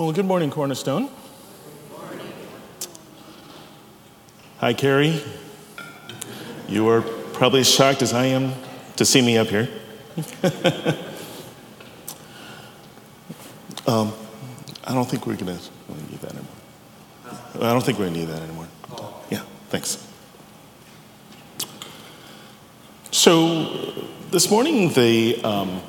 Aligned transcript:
Well, 0.00 0.12
good 0.12 0.24
morning, 0.24 0.48
Cornerstone. 0.50 1.10
Hi, 4.56 4.72
Carrie. 4.72 5.22
You 6.66 6.88
are 6.88 7.02
probably 7.02 7.60
as 7.60 7.68
shocked 7.68 8.00
as 8.00 8.14
I 8.14 8.24
am 8.24 8.54
to 8.96 9.04
see 9.04 9.20
me 9.20 9.36
up 9.36 9.48
here. 9.48 9.68
um, 13.86 14.14
I 14.84 14.94
don't 14.94 15.06
think 15.06 15.26
we're 15.26 15.36
going 15.36 15.58
to 15.58 15.62
need 16.10 16.20
that 16.22 16.30
anymore. 16.30 16.56
I 17.56 17.70
don't 17.74 17.84
think 17.84 17.98
we're 17.98 18.06
going 18.06 18.14
to 18.14 18.20
need 18.20 18.28
that 18.30 18.40
anymore. 18.40 18.68
Yeah, 19.28 19.42
thanks. 19.68 20.02
So, 23.10 23.92
this 24.30 24.50
morning, 24.50 24.94
the, 24.94 25.42
um, 25.44 25.82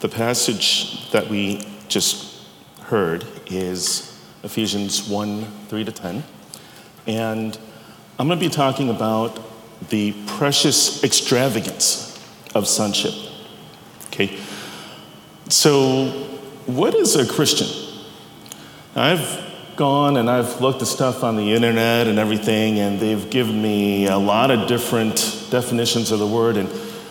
the 0.00 0.08
passage 0.08 1.10
that 1.10 1.28
we 1.28 1.68
just 1.88 2.31
heard 2.92 3.24
is 3.46 4.22
Ephesians 4.42 5.08
1 5.08 5.46
3 5.68 5.84
to 5.84 5.92
10. 5.92 6.22
And 7.06 7.58
I'm 8.18 8.28
going 8.28 8.38
to 8.38 8.44
be 8.44 8.50
talking 8.50 8.90
about 8.90 9.40
the 9.88 10.12
precious 10.26 11.02
extravagance 11.02 12.22
of 12.54 12.68
sonship. 12.68 13.14
Okay? 14.08 14.38
So, 15.48 16.08
what 16.66 16.94
is 16.94 17.16
a 17.16 17.26
Christian? 17.26 17.68
I've 18.94 19.40
gone 19.76 20.18
and 20.18 20.28
I've 20.28 20.60
looked 20.60 20.82
at 20.82 20.88
stuff 20.88 21.24
on 21.24 21.36
the 21.36 21.50
internet 21.54 22.08
and 22.08 22.18
everything, 22.18 22.78
and 22.78 23.00
they've 23.00 23.30
given 23.30 23.62
me 23.62 24.06
a 24.06 24.18
lot 24.18 24.50
of 24.50 24.68
different 24.68 25.46
definitions 25.48 26.10
of 26.10 26.18
the 26.18 26.26
word, 26.26 26.58
and 26.58 26.68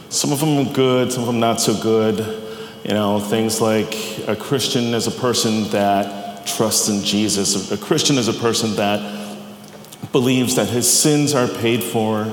some 0.09 0.32
of 0.32 0.41
them 0.41 0.59
are 0.59 0.73
good, 0.73 1.12
some 1.12 1.23
of 1.23 1.27
them 1.27 1.40
not 1.40 1.59
so 1.59 1.73
good. 1.82 2.41
You 2.84 2.94
know, 2.95 3.20
things 3.20 3.62
like 3.62 3.94
a 4.27 4.35
Christian 4.35 4.94
is 4.95 5.05
a 5.05 5.12
person 5.12 5.70
that 5.70 6.48
trusts 6.48 6.90
in 6.90 7.04
Jesus, 7.04 7.71
a 7.71 7.77
Christian 7.77 8.17
is 8.17 8.27
a 8.27 8.34
person 8.34 8.76
that 8.76 9.37
believes 10.12 10.55
that 10.55 10.68
his 10.68 10.91
sins 10.91 11.35
are 11.35 11.48
paid 11.48 11.84
for 11.84 12.27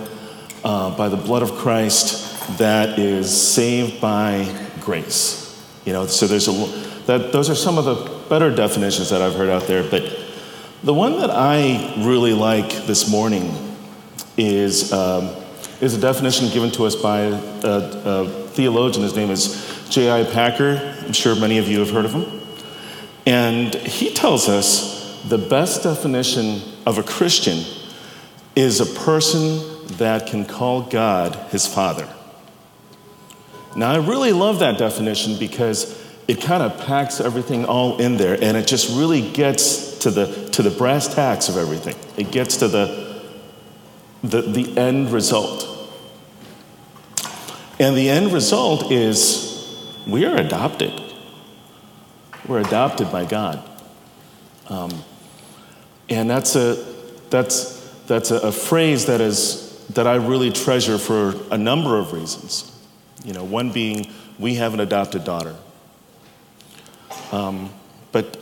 uh, 0.64 0.96
by 0.96 1.08
the 1.10 1.16
blood 1.16 1.42
of 1.42 1.52
Christ, 1.52 2.58
that 2.58 2.98
is 2.98 3.30
saved 3.30 4.00
by 4.00 4.48
grace. 4.80 5.44
You 5.84 5.92
know, 5.92 6.06
so 6.06 6.26
there's 6.26 6.48
a 6.48 6.52
that 7.06 7.30
those 7.32 7.50
are 7.50 7.54
some 7.54 7.78
of 7.78 7.84
the 7.84 8.28
better 8.28 8.54
definitions 8.54 9.10
that 9.10 9.20
I've 9.20 9.34
heard 9.34 9.50
out 9.50 9.66
there, 9.66 9.82
but 9.88 10.02
the 10.82 10.94
one 10.94 11.18
that 11.18 11.30
I 11.30 11.94
really 11.98 12.32
like 12.32 12.86
this 12.86 13.10
morning 13.10 13.52
is 14.38 14.92
um, 14.92 15.30
is 15.80 15.94
a 15.94 16.00
definition 16.00 16.48
given 16.48 16.70
to 16.72 16.86
us 16.86 16.94
by 16.94 17.20
a, 17.20 17.34
a 17.64 18.28
theologian. 18.48 19.02
His 19.02 19.14
name 19.14 19.30
is 19.30 19.77
J.I. 19.90 20.24
Packer. 20.24 20.94
I'm 21.04 21.12
sure 21.12 21.34
many 21.34 21.58
of 21.58 21.68
you 21.68 21.80
have 21.80 21.90
heard 21.90 22.04
of 22.04 22.12
him, 22.12 22.40
and 23.26 23.74
he 23.74 24.12
tells 24.12 24.48
us 24.48 25.22
the 25.28 25.38
best 25.38 25.82
definition 25.82 26.60
of 26.86 26.98
a 26.98 27.02
Christian 27.02 27.64
is 28.54 28.80
a 28.80 28.86
person 28.86 29.86
that 29.98 30.26
can 30.26 30.44
call 30.44 30.82
God 30.82 31.34
his 31.50 31.66
father. 31.66 32.08
Now, 33.76 33.92
I 33.92 33.96
really 33.98 34.32
love 34.32 34.58
that 34.58 34.78
definition 34.78 35.38
because 35.38 35.96
it 36.26 36.40
kind 36.40 36.62
of 36.62 36.78
packs 36.86 37.20
everything 37.20 37.64
all 37.64 37.98
in 37.98 38.16
there 38.16 38.34
and 38.34 38.56
it 38.56 38.66
just 38.66 38.96
really 38.96 39.30
gets 39.30 39.98
to 39.98 40.10
the, 40.10 40.50
to 40.50 40.62
the 40.62 40.70
brass 40.70 41.14
tacks 41.14 41.48
of 41.48 41.56
everything. 41.56 41.94
It 42.16 42.30
gets 42.32 42.58
to 42.58 42.68
the, 42.68 43.22
the, 44.22 44.42
the 44.42 44.76
end 44.76 45.10
result. 45.10 45.66
And 47.78 47.96
the 47.96 48.10
end 48.10 48.32
result 48.32 48.90
is 48.90 49.47
we 50.08 50.24
are 50.24 50.36
adopted. 50.36 50.92
We're 52.46 52.60
adopted 52.60 53.12
by 53.12 53.26
God. 53.26 53.62
Um, 54.68 54.90
and 56.08 56.28
that's 56.30 56.56
a, 56.56 56.82
that's, 57.28 57.78
that's 58.06 58.30
a, 58.30 58.36
a 58.36 58.52
phrase 58.52 59.06
that, 59.06 59.20
is, 59.20 59.84
that 59.88 60.06
I 60.06 60.14
really 60.14 60.50
treasure 60.50 60.96
for 60.96 61.34
a 61.50 61.58
number 61.58 61.98
of 61.98 62.14
reasons. 62.14 62.74
You 63.22 63.34
know, 63.34 63.44
one 63.44 63.70
being 63.70 64.10
we 64.38 64.54
have 64.54 64.72
an 64.72 64.80
adopted 64.80 65.24
daughter. 65.24 65.54
Um, 67.30 67.70
but 68.10 68.38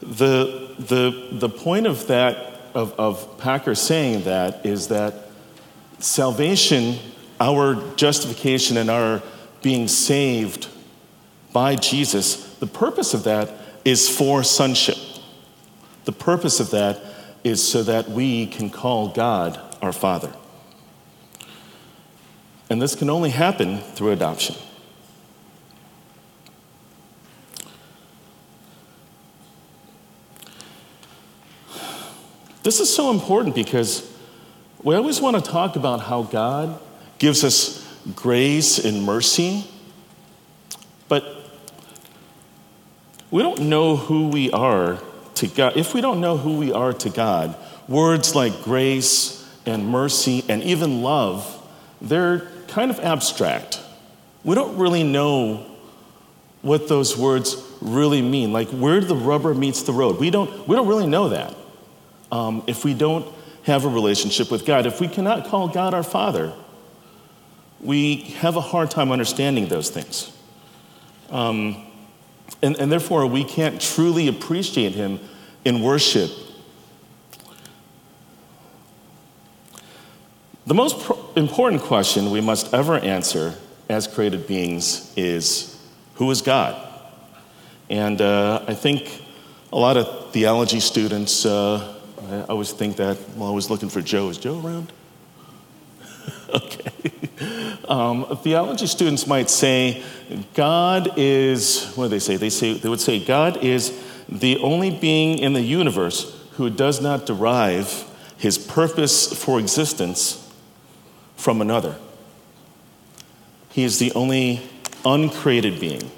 the, 0.00 0.74
the, 0.78 1.28
the 1.32 1.48
point 1.48 1.86
of 1.86 2.08
that, 2.08 2.60
of, 2.74 2.92
of 2.98 3.38
Packer 3.38 3.74
saying 3.74 4.24
that, 4.24 4.66
is 4.66 4.88
that 4.88 5.30
salvation, 5.98 6.98
our 7.40 7.76
justification, 7.96 8.76
and 8.76 8.90
our 8.90 9.22
being 9.62 9.88
saved 9.88 10.68
by 11.54 11.76
Jesus, 11.76 12.56
the 12.56 12.66
purpose 12.66 13.14
of 13.14 13.22
that 13.24 13.48
is 13.84 14.08
for 14.08 14.42
sonship. 14.42 14.98
The 16.04 16.12
purpose 16.12 16.58
of 16.58 16.72
that 16.72 17.00
is 17.44 17.66
so 17.66 17.84
that 17.84 18.10
we 18.10 18.46
can 18.46 18.70
call 18.70 19.08
God 19.08 19.60
our 19.80 19.92
Father. 19.92 20.34
And 22.68 22.82
this 22.82 22.96
can 22.96 23.08
only 23.08 23.30
happen 23.30 23.78
through 23.78 24.10
adoption. 24.10 24.56
This 32.64 32.80
is 32.80 32.92
so 32.92 33.12
important 33.12 33.54
because 33.54 34.10
we 34.82 34.96
always 34.96 35.20
want 35.20 35.36
to 35.36 35.50
talk 35.50 35.76
about 35.76 36.00
how 36.00 36.24
God 36.24 36.80
gives 37.18 37.44
us 37.44 37.86
grace 38.16 38.84
and 38.84 39.04
mercy, 39.04 39.70
we 43.34 43.42
don't 43.42 43.62
know 43.62 43.96
who 43.96 44.28
we 44.28 44.52
are 44.52 45.00
to 45.34 45.48
God, 45.48 45.76
if 45.76 45.92
we 45.92 46.00
don't 46.00 46.20
know 46.20 46.36
who 46.36 46.56
we 46.56 46.70
are 46.70 46.92
to 46.92 47.10
God, 47.10 47.56
words 47.88 48.36
like 48.36 48.62
grace 48.62 49.44
and 49.66 49.88
mercy 49.88 50.44
and 50.48 50.62
even 50.62 51.02
love, 51.02 51.44
they're 52.00 52.46
kind 52.68 52.92
of 52.92 53.00
abstract. 53.00 53.80
We 54.44 54.54
don't 54.54 54.78
really 54.78 55.02
know 55.02 55.66
what 56.62 56.86
those 56.86 57.16
words 57.16 57.60
really 57.80 58.22
mean, 58.22 58.52
like 58.52 58.68
where 58.68 59.00
the 59.00 59.16
rubber 59.16 59.52
meets 59.52 59.82
the 59.82 59.92
road. 59.92 60.20
We 60.20 60.30
don't, 60.30 60.68
we 60.68 60.76
don't 60.76 60.86
really 60.86 61.08
know 61.08 61.30
that 61.30 61.56
um, 62.30 62.62
if 62.68 62.84
we 62.84 62.94
don't 62.94 63.26
have 63.64 63.84
a 63.84 63.88
relationship 63.88 64.48
with 64.48 64.64
God. 64.64 64.86
If 64.86 65.00
we 65.00 65.08
cannot 65.08 65.48
call 65.48 65.66
God 65.66 65.92
our 65.92 66.04
Father, 66.04 66.52
we 67.80 68.14
have 68.38 68.54
a 68.54 68.60
hard 68.60 68.92
time 68.92 69.10
understanding 69.10 69.66
those 69.66 69.90
things. 69.90 70.30
Um, 71.30 71.84
and, 72.62 72.76
and 72.76 72.90
therefore, 72.90 73.26
we 73.26 73.44
can't 73.44 73.80
truly 73.80 74.28
appreciate 74.28 74.92
Him 74.92 75.20
in 75.64 75.82
worship. 75.82 76.30
The 80.66 80.74
most 80.74 81.00
pro- 81.00 81.18
important 81.36 81.82
question 81.82 82.30
we 82.30 82.40
must 82.40 82.72
ever 82.72 82.98
answer 82.98 83.54
as 83.88 84.06
created 84.06 84.46
beings 84.46 85.12
is 85.16 85.78
who 86.14 86.30
is 86.30 86.40
God? 86.40 86.80
And 87.90 88.20
uh, 88.20 88.64
I 88.66 88.72
think 88.72 89.22
a 89.72 89.76
lot 89.76 89.96
of 89.98 90.32
theology 90.32 90.80
students, 90.80 91.44
uh, 91.44 91.98
I 92.30 92.42
always 92.44 92.72
think 92.72 92.96
that, 92.96 93.18
I 93.36 93.50
was 93.50 93.68
looking 93.68 93.90
for 93.90 94.00
Joe. 94.00 94.30
Is 94.30 94.38
Joe 94.38 94.58
around? 94.58 94.92
okay. 96.62 97.78
Um, 97.88 98.38
theology 98.42 98.86
students 98.86 99.26
might 99.26 99.50
say 99.50 100.02
God 100.54 101.12
is, 101.16 101.92
what 101.94 102.04
do 102.04 102.08
they 102.10 102.18
say? 102.18 102.36
They, 102.36 102.50
say? 102.50 102.74
they 102.74 102.88
would 102.88 103.00
say 103.00 103.22
God 103.22 103.62
is 103.62 103.92
the 104.28 104.58
only 104.58 104.90
being 104.90 105.38
in 105.38 105.52
the 105.52 105.60
universe 105.60 106.34
who 106.52 106.70
does 106.70 107.00
not 107.00 107.26
derive 107.26 108.10
his 108.38 108.56
purpose 108.56 109.32
for 109.32 109.58
existence 109.58 110.52
from 111.36 111.60
another. 111.60 111.96
He 113.70 113.84
is 113.84 113.98
the 113.98 114.12
only 114.12 114.62
uncreated 115.04 115.80
being. 115.80 116.10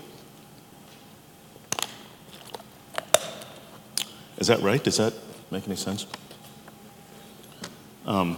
Is 4.38 4.48
that 4.48 4.60
right? 4.60 4.82
Does 4.82 4.98
that 4.98 5.14
make 5.50 5.66
any 5.66 5.76
sense? 5.76 6.06
Um, 8.04 8.36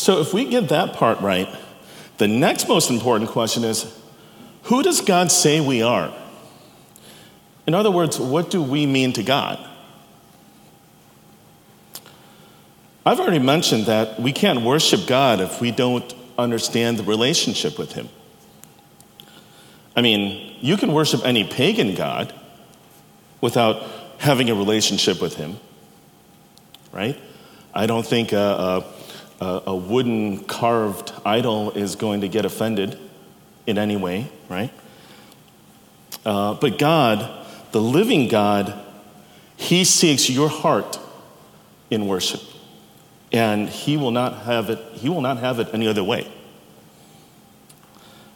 so, 0.00 0.22
if 0.22 0.32
we 0.32 0.46
get 0.46 0.70
that 0.70 0.94
part 0.94 1.20
right, 1.20 1.46
the 2.16 2.26
next 2.26 2.68
most 2.68 2.88
important 2.88 3.28
question 3.28 3.64
is 3.64 3.84
who 4.62 4.82
does 4.82 5.02
God 5.02 5.30
say 5.30 5.60
we 5.60 5.82
are? 5.82 6.10
In 7.66 7.74
other 7.74 7.90
words, 7.90 8.18
what 8.18 8.50
do 8.50 8.62
we 8.62 8.86
mean 8.86 9.12
to 9.12 9.22
God? 9.22 9.58
I've 13.04 13.20
already 13.20 13.40
mentioned 13.40 13.84
that 13.86 14.18
we 14.18 14.32
can't 14.32 14.62
worship 14.62 15.06
God 15.06 15.38
if 15.38 15.60
we 15.60 15.70
don't 15.70 16.14
understand 16.38 16.98
the 16.98 17.02
relationship 17.02 17.78
with 17.78 17.92
Him. 17.92 18.08
I 19.94 20.00
mean, 20.00 20.56
you 20.62 20.78
can 20.78 20.94
worship 20.94 21.26
any 21.26 21.44
pagan 21.44 21.94
God 21.94 22.32
without 23.42 23.86
having 24.16 24.48
a 24.48 24.54
relationship 24.54 25.20
with 25.20 25.36
Him, 25.36 25.58
right? 26.90 27.20
I 27.74 27.84
don't 27.84 28.06
think 28.06 28.32
a, 28.32 28.82
a, 29.40 29.62
a 29.66 29.76
wooden 29.76 30.44
carved 30.44 31.12
idol 31.24 31.70
is 31.72 31.96
going 31.96 32.20
to 32.20 32.28
get 32.28 32.44
offended 32.44 32.98
in 33.66 33.78
any 33.78 33.96
way, 33.96 34.30
right? 34.48 34.72
Uh, 36.24 36.54
but 36.54 36.78
God 36.78 37.38
the 37.72 37.80
living 37.80 38.28
God, 38.28 38.78
He 39.56 39.84
seeks 39.84 40.28
your 40.28 40.48
heart 40.48 40.98
in 41.90 42.06
worship. 42.06 42.42
And 43.32 43.68
He 43.68 43.96
will 43.96 44.10
not 44.10 44.42
have 44.42 44.70
it, 44.70 44.78
He 44.94 45.08
will 45.08 45.20
not 45.20 45.38
have 45.38 45.58
it 45.58 45.68
any 45.72 45.86
other 45.86 46.04
way. 46.04 46.30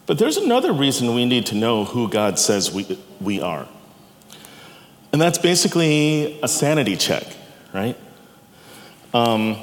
But 0.05 0.19
there's 0.19 0.37
another 0.37 0.71
reason 0.71 1.13
we 1.15 1.25
need 1.25 1.47
to 1.47 1.55
know 1.55 1.83
who 1.83 2.07
God 2.07 2.37
says 2.37 2.71
we, 2.71 2.97
we 3.19 3.41
are. 3.41 3.67
And 5.11 5.21
that's 5.21 5.37
basically 5.37 6.39
a 6.41 6.47
sanity 6.47 6.95
check, 6.95 7.23
right? 7.73 7.97
Um, 9.13 9.57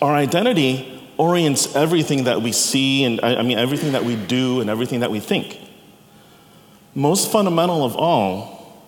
our 0.00 0.14
identity 0.14 0.94
orients 1.16 1.74
everything 1.76 2.24
that 2.24 2.42
we 2.42 2.52
see, 2.52 3.04
and 3.04 3.20
I, 3.22 3.36
I 3.36 3.42
mean, 3.42 3.58
everything 3.58 3.92
that 3.92 4.04
we 4.04 4.16
do, 4.16 4.60
and 4.60 4.68
everything 4.68 5.00
that 5.00 5.10
we 5.10 5.20
think. 5.20 5.60
Most 6.94 7.30
fundamental 7.30 7.84
of 7.84 7.96
all 7.96 8.84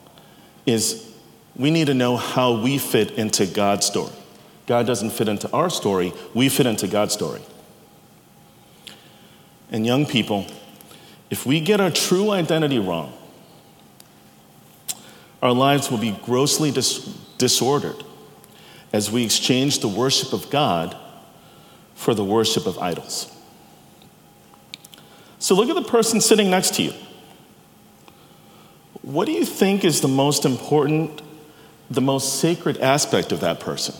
is 0.65 1.15
we 1.55 1.71
need 1.71 1.87
to 1.87 1.95
know 1.95 2.17
how 2.17 2.61
we 2.61 2.79
fit 2.79 3.13
into 3.13 3.47
God's 3.47 3.87
story. 3.87 4.13
God 4.67 4.87
doesn't 4.87 5.11
fit 5.11 5.29
into 5.29 5.51
our 5.53 5.71
story, 5.71 6.13
we 6.35 6.49
fit 6.49 6.67
into 6.67 6.89
God's 6.89 7.15
story. 7.15 7.41
And 9.71 9.87
young 9.87 10.07
people, 10.07 10.47
if 11.31 11.47
we 11.47 11.61
get 11.61 11.81
our 11.81 11.91
true 11.91 12.31
identity 12.31 12.79
wrong, 12.79 13.13
our 15.43 15.53
lives 15.53 15.91
will 15.91 15.99
be 15.99 16.19
grossly 16.25 16.71
dis- 16.71 17.05
disordered 17.39 18.03
as 18.93 19.11
we 19.11 19.25
exchange 19.25 19.81
the 19.81 19.89
worship 19.89 20.33
of 20.33 20.51
God 20.51 20.97
for 21.95 22.15
the 22.15 22.25
worship 22.25 22.67
of 22.67 22.79
idols. 22.79 23.33
So 25.39 25.55
look 25.55 25.69
at 25.69 25.75
the 25.75 25.89
person 25.89 26.21
sitting 26.21 26.51
next 26.51 26.75
to 26.75 26.83
you. 26.83 26.93
What 29.03 29.27
do 29.27 29.33
you 29.33 29.45
think 29.45 29.85
is 29.85 30.01
the 30.01 30.09
most 30.09 30.45
important, 30.45 31.23
the 31.91 32.01
most 32.01 32.41
sacred 32.41 32.79
aspect 32.79 33.33
of 33.33 33.41
that 33.41 33.61
person? 33.61 33.95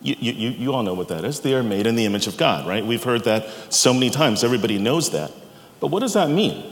You, 0.00 0.16
you, 0.18 0.50
you 0.50 0.74
all 0.74 0.82
know 0.82 0.94
what 0.94 1.08
that 1.08 1.24
is. 1.24 1.40
They 1.40 1.54
are 1.54 1.62
made 1.62 1.86
in 1.86 1.94
the 1.94 2.04
image 2.04 2.26
of 2.26 2.36
God, 2.36 2.66
right? 2.66 2.84
We've 2.84 3.02
heard 3.02 3.24
that 3.24 3.46
so 3.72 3.94
many 3.94 4.10
times. 4.10 4.42
Everybody 4.42 4.78
knows 4.78 5.10
that. 5.10 5.30
But 5.78 5.88
what 5.88 6.00
does 6.00 6.14
that 6.14 6.28
mean? 6.28 6.64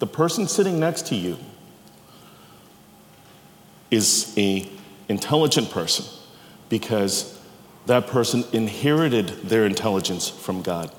The 0.00 0.06
person 0.08 0.48
sitting 0.48 0.80
next 0.80 1.06
to 1.08 1.14
you 1.14 1.38
is 3.92 4.34
a 4.38 4.66
intelligent 5.08 5.70
person 5.70 6.04
because 6.68 7.38
that 7.86 8.06
person 8.06 8.44
inherited 8.52 9.28
their 9.42 9.66
intelligence 9.66 10.28
from 10.28 10.62
God. 10.62 10.90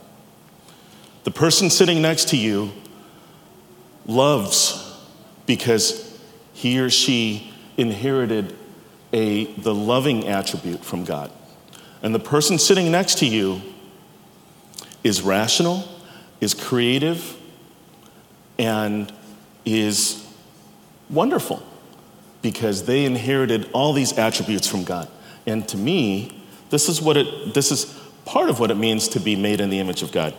The 1.23 1.31
person 1.31 1.69
sitting 1.69 2.01
next 2.01 2.29
to 2.29 2.37
you 2.37 2.71
loves 4.05 4.79
because 5.47 6.17
he 6.53 6.79
or 6.79 6.89
she 6.89 7.51
inherited 7.77 8.55
a, 9.11 9.45
the 9.53 9.73
loving 9.73 10.27
attribute 10.27 10.85
from 10.85 11.03
God. 11.03 11.31
And 12.03 12.13
the 12.13 12.19
person 12.19 12.59
sitting 12.59 12.91
next 12.91 13.17
to 13.19 13.25
you 13.25 13.61
is 15.03 15.21
rational, 15.21 15.87
is 16.41 16.53
creative, 16.53 17.37
and 18.59 19.11
is 19.65 20.27
wonderful 21.09 21.63
because 22.43 22.83
they 22.83 23.05
inherited 23.05 23.67
all 23.73 23.93
these 23.93 24.15
attributes 24.19 24.67
from 24.67 24.83
God. 24.83 25.09
And 25.47 25.67
to 25.69 25.77
me, 25.77 26.43
this 26.69 26.87
is 26.87 27.01
what 27.01 27.17
it 27.17 27.55
this 27.55 27.71
is 27.71 27.85
part 28.25 28.49
of 28.51 28.59
what 28.59 28.69
it 28.69 28.75
means 28.75 29.07
to 29.09 29.19
be 29.19 29.35
made 29.35 29.59
in 29.59 29.71
the 29.71 29.79
image 29.79 30.03
of 30.03 30.11
God. 30.11 30.35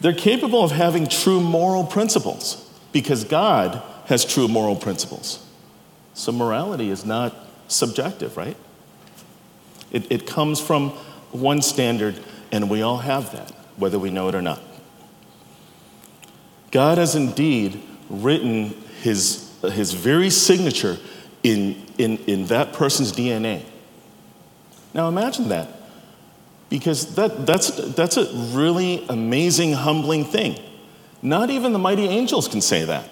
They're 0.00 0.12
capable 0.12 0.64
of 0.64 0.72
having 0.72 1.06
true 1.06 1.40
moral 1.40 1.84
principles 1.84 2.68
because 2.92 3.24
God 3.24 3.80
has 4.06 4.24
true 4.24 4.48
moral 4.48 4.76
principles. 4.76 5.44
So 6.14 6.30
morality 6.30 6.90
is 6.90 7.04
not 7.04 7.34
subjective, 7.68 8.36
right? 8.36 8.56
It, 9.90 10.10
it 10.10 10.26
comes 10.26 10.60
from 10.60 10.90
one 11.30 11.62
standard, 11.62 12.18
and 12.52 12.68
we 12.68 12.82
all 12.82 12.98
have 12.98 13.32
that, 13.32 13.50
whether 13.76 13.98
we 13.98 14.10
know 14.10 14.28
it 14.28 14.34
or 14.34 14.42
not. 14.42 14.60
God 16.70 16.98
has 16.98 17.14
indeed 17.14 17.82
written 18.10 18.70
his, 19.02 19.43
Uh, 19.64 19.70
his 19.70 19.94
very 19.94 20.28
signature 20.28 20.98
in, 21.42 21.82
in, 21.96 22.18
in 22.26 22.46
that 22.46 22.74
person's 22.74 23.12
DNA. 23.12 23.62
Now 24.92 25.08
imagine 25.08 25.48
that, 25.48 25.68
because 26.68 27.14
that, 27.14 27.46
that's, 27.46 27.70
that's 27.94 28.18
a 28.18 28.30
really 28.54 29.06
amazing, 29.08 29.72
humbling 29.72 30.26
thing. 30.26 30.58
Not 31.22 31.48
even 31.48 31.72
the 31.72 31.78
mighty 31.78 32.04
angels 32.04 32.46
can 32.46 32.60
say 32.60 32.84
that. 32.84 33.08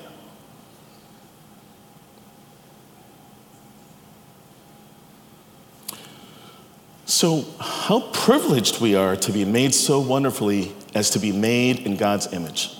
So, 7.06 7.46
how 7.60 8.00
privileged 8.12 8.80
we 8.80 8.94
are 8.94 9.16
to 9.16 9.32
be 9.32 9.46
made 9.46 9.74
so 9.74 10.00
wonderfully 10.00 10.74
as 10.94 11.10
to 11.10 11.18
be 11.18 11.32
made 11.32 11.86
in 11.86 11.96
God's 11.96 12.30
image. 12.32 12.76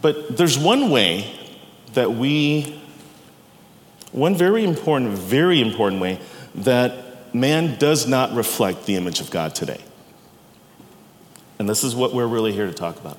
But 0.00 0.36
there's 0.36 0.58
one 0.58 0.90
way 0.90 1.39
that 1.94 2.12
we, 2.12 2.80
one 4.12 4.34
very 4.34 4.64
important, 4.64 5.10
very 5.10 5.60
important 5.60 6.00
way 6.00 6.20
that 6.54 7.34
man 7.34 7.78
does 7.78 8.06
not 8.06 8.34
reflect 8.34 8.86
the 8.86 8.96
image 8.96 9.20
of 9.20 9.30
God 9.30 9.54
today. 9.54 9.80
And 11.58 11.68
this 11.68 11.84
is 11.84 11.94
what 11.94 12.14
we're 12.14 12.26
really 12.26 12.52
here 12.52 12.66
to 12.66 12.72
talk 12.72 12.98
about. 12.98 13.18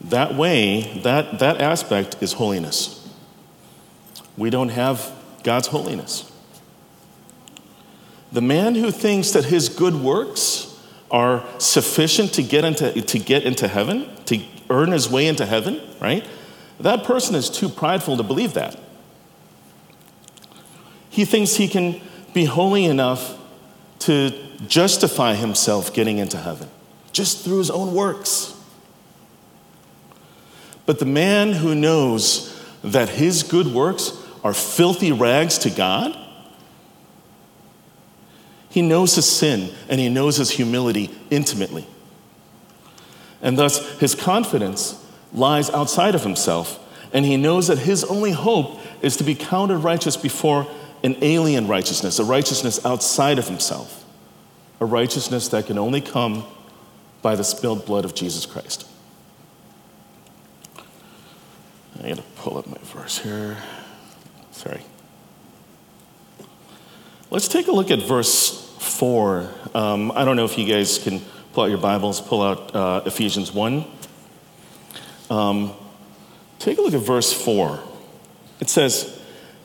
That 0.00 0.34
way, 0.34 1.00
that, 1.02 1.38
that 1.38 1.60
aspect 1.60 2.16
is 2.22 2.32
holiness. 2.32 3.08
We 4.36 4.50
don't 4.50 4.70
have 4.70 5.12
God's 5.44 5.68
holiness. 5.68 6.30
The 8.32 8.40
man 8.40 8.74
who 8.74 8.90
thinks 8.90 9.32
that 9.32 9.44
his 9.44 9.68
good 9.68 9.94
works 9.94 10.68
are 11.10 11.44
sufficient 11.58 12.32
to 12.34 12.42
get 12.42 12.64
into, 12.64 13.02
to 13.02 13.18
get 13.18 13.44
into 13.44 13.68
heaven, 13.68 14.08
to 14.24 14.42
earn 14.70 14.90
his 14.90 15.10
way 15.10 15.26
into 15.26 15.44
heaven, 15.44 15.80
right? 16.00 16.26
That 16.80 17.04
person 17.04 17.34
is 17.34 17.48
too 17.48 17.68
prideful 17.68 18.16
to 18.16 18.22
believe 18.22 18.54
that. 18.54 18.78
He 21.10 21.24
thinks 21.24 21.54
he 21.54 21.68
can 21.68 22.00
be 22.32 22.46
holy 22.46 22.84
enough 22.84 23.38
to 24.00 24.32
justify 24.66 25.34
himself 25.34 25.92
getting 25.92 26.18
into 26.18 26.38
heaven 26.38 26.68
just 27.12 27.44
through 27.44 27.58
his 27.58 27.70
own 27.70 27.94
works. 27.94 28.58
But 30.86 30.98
the 30.98 31.04
man 31.04 31.52
who 31.52 31.74
knows 31.74 32.58
that 32.82 33.08
his 33.08 33.42
good 33.42 33.68
works 33.68 34.12
are 34.42 34.54
filthy 34.54 35.12
rags 35.12 35.58
to 35.58 35.70
God, 35.70 36.18
he 38.68 38.82
knows 38.82 39.14
his 39.14 39.30
sin 39.30 39.70
and 39.88 40.00
he 40.00 40.08
knows 40.08 40.36
his 40.38 40.50
humility 40.50 41.10
intimately. 41.30 41.86
And 43.42 43.58
thus, 43.58 43.98
his 44.00 44.14
confidence 44.14 45.01
lies 45.32 45.70
outside 45.70 46.14
of 46.14 46.22
himself, 46.22 46.78
and 47.12 47.24
he 47.24 47.36
knows 47.36 47.68
that 47.68 47.78
his 47.78 48.04
only 48.04 48.32
hope 48.32 48.80
is 49.00 49.16
to 49.16 49.24
be 49.24 49.34
counted 49.34 49.78
righteous 49.78 50.16
before 50.16 50.66
an 51.02 51.16
alien 51.22 51.66
righteousness, 51.66 52.18
a 52.18 52.24
righteousness 52.24 52.84
outside 52.84 53.38
of 53.38 53.48
himself, 53.48 54.04
a 54.80 54.84
righteousness 54.84 55.48
that 55.48 55.66
can 55.66 55.78
only 55.78 56.00
come 56.00 56.44
by 57.22 57.34
the 57.34 57.44
spilled 57.44 57.84
blood 57.86 58.04
of 58.04 58.14
Jesus 58.14 58.46
Christ. 58.46 58.86
I 62.02 62.08
gotta 62.08 62.22
pull 62.36 62.58
up 62.58 62.66
my 62.66 62.78
verse 62.82 63.18
here. 63.18 63.58
Sorry. 64.50 64.80
Let's 67.30 67.48
take 67.48 67.68
a 67.68 67.72
look 67.72 67.90
at 67.90 68.00
verse 68.00 68.76
4. 68.78 69.48
Um, 69.74 70.12
I 70.12 70.24
don't 70.24 70.36
know 70.36 70.44
if 70.44 70.58
you 70.58 70.66
guys 70.66 70.98
can 70.98 71.20
pull 71.52 71.64
out 71.64 71.70
your 71.70 71.78
Bibles, 71.78 72.20
pull 72.20 72.42
out 72.42 72.74
uh, 72.74 73.02
Ephesians 73.06 73.52
1. 73.52 73.84
Um, 75.30 75.72
take 76.58 76.78
a 76.78 76.82
look 76.82 76.94
at 76.94 77.00
verse 77.00 77.32
4. 77.32 77.80
It 78.60 78.68
says, 78.68 79.20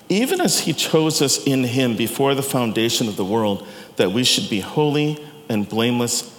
Even 0.09 0.41
as 0.41 0.61
he 0.61 0.73
chose 0.73 1.21
us 1.21 1.43
in 1.45 1.63
him 1.63 1.95
before 1.95 2.35
the 2.35 2.43
foundation 2.43 3.07
of 3.07 3.15
the 3.15 3.25
world, 3.25 3.67
that 3.97 4.11
we 4.11 4.23
should 4.23 4.49
be 4.49 4.59
holy 4.59 5.23
and 5.49 5.67
blameless 5.67 6.33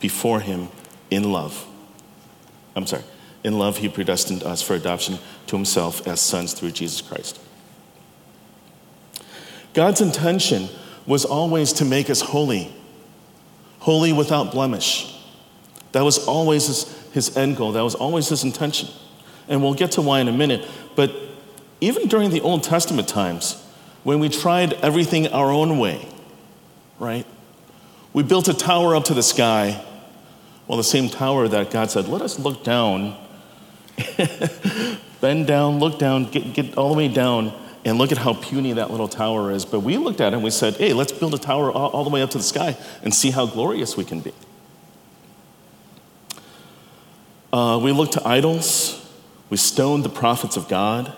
before 0.00 0.40
him 0.40 0.68
in 1.10 1.32
love. 1.32 1.66
I'm 2.74 2.86
sorry. 2.86 3.04
In 3.44 3.58
love, 3.58 3.78
he 3.78 3.88
predestined 3.88 4.42
us 4.42 4.62
for 4.62 4.74
adoption 4.74 5.18
to 5.46 5.56
himself 5.56 6.06
as 6.06 6.20
sons 6.20 6.52
through 6.52 6.72
Jesus 6.72 7.00
Christ. 7.00 7.40
God's 9.74 10.00
intention 10.00 10.68
was 11.06 11.24
always 11.24 11.72
to 11.74 11.84
make 11.84 12.10
us 12.10 12.20
holy, 12.20 12.72
holy 13.78 14.12
without 14.12 14.50
blemish. 14.52 15.14
That 15.92 16.02
was 16.02 16.26
always 16.26 16.66
his, 16.66 16.97
his 17.12 17.36
end 17.36 17.56
goal, 17.56 17.72
that 17.72 17.82
was 17.82 17.94
always 17.94 18.28
his 18.28 18.44
intention. 18.44 18.88
And 19.48 19.62
we'll 19.62 19.74
get 19.74 19.92
to 19.92 20.02
why 20.02 20.20
in 20.20 20.28
a 20.28 20.32
minute. 20.32 20.66
But 20.94 21.14
even 21.80 22.08
during 22.08 22.30
the 22.30 22.40
Old 22.40 22.64
Testament 22.64 23.08
times, 23.08 23.64
when 24.04 24.18
we 24.18 24.28
tried 24.28 24.74
everything 24.74 25.28
our 25.28 25.50
own 25.50 25.78
way, 25.78 26.06
right? 26.98 27.26
We 28.12 28.22
built 28.22 28.48
a 28.48 28.54
tower 28.54 28.96
up 28.96 29.04
to 29.04 29.14
the 29.14 29.22
sky, 29.22 29.84
Well, 30.66 30.76
the 30.76 30.84
same 30.84 31.08
tower 31.08 31.48
that 31.48 31.70
God 31.70 31.90
said, 31.90 32.08
let 32.08 32.20
us 32.20 32.38
look 32.38 32.64
down, 32.64 33.16
bend 35.20 35.46
down, 35.46 35.78
look 35.78 35.98
down, 35.98 36.30
get, 36.30 36.52
get 36.52 36.76
all 36.76 36.90
the 36.90 36.96
way 36.96 37.08
down, 37.08 37.52
and 37.84 37.96
look 37.96 38.12
at 38.12 38.18
how 38.18 38.34
puny 38.34 38.74
that 38.74 38.90
little 38.90 39.08
tower 39.08 39.50
is. 39.50 39.64
But 39.64 39.80
we 39.80 39.96
looked 39.96 40.20
at 40.20 40.32
it 40.32 40.34
and 40.34 40.44
we 40.44 40.50
said, 40.50 40.74
hey, 40.74 40.92
let's 40.92 41.12
build 41.12 41.34
a 41.34 41.38
tower 41.38 41.70
all, 41.72 41.90
all 41.90 42.04
the 42.04 42.10
way 42.10 42.22
up 42.22 42.30
to 42.30 42.38
the 42.38 42.44
sky 42.44 42.76
and 43.02 43.14
see 43.14 43.30
how 43.30 43.46
glorious 43.46 43.96
we 43.96 44.04
can 44.04 44.20
be. 44.20 44.32
Uh, 47.52 47.80
we 47.82 47.92
looked 47.92 48.12
to 48.12 48.28
idols, 48.28 49.10
we 49.48 49.56
stoned 49.56 50.04
the 50.04 50.10
prophets 50.10 50.56
of 50.56 50.68
God, 50.68 51.12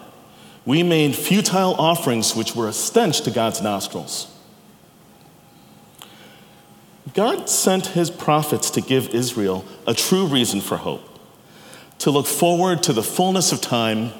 we 0.64 0.82
made 0.82 1.16
futile 1.16 1.74
offerings 1.74 2.36
which 2.36 2.54
were 2.54 2.68
a 2.68 2.72
stench 2.72 3.22
to 3.22 3.30
God's 3.30 3.60
nostrils. 3.60 4.26
God 7.14 7.48
sent 7.48 7.86
his 7.86 8.10
prophets 8.10 8.70
to 8.70 8.80
give 8.80 9.08
Israel 9.08 9.64
a 9.86 9.94
true 9.94 10.26
reason 10.26 10.60
for 10.60 10.76
hope, 10.76 11.18
to 11.98 12.10
look 12.10 12.26
forward 12.26 12.82
to 12.84 12.92
the 12.92 13.02
fullness 13.02 13.52
of 13.52 13.60
time 13.60 14.12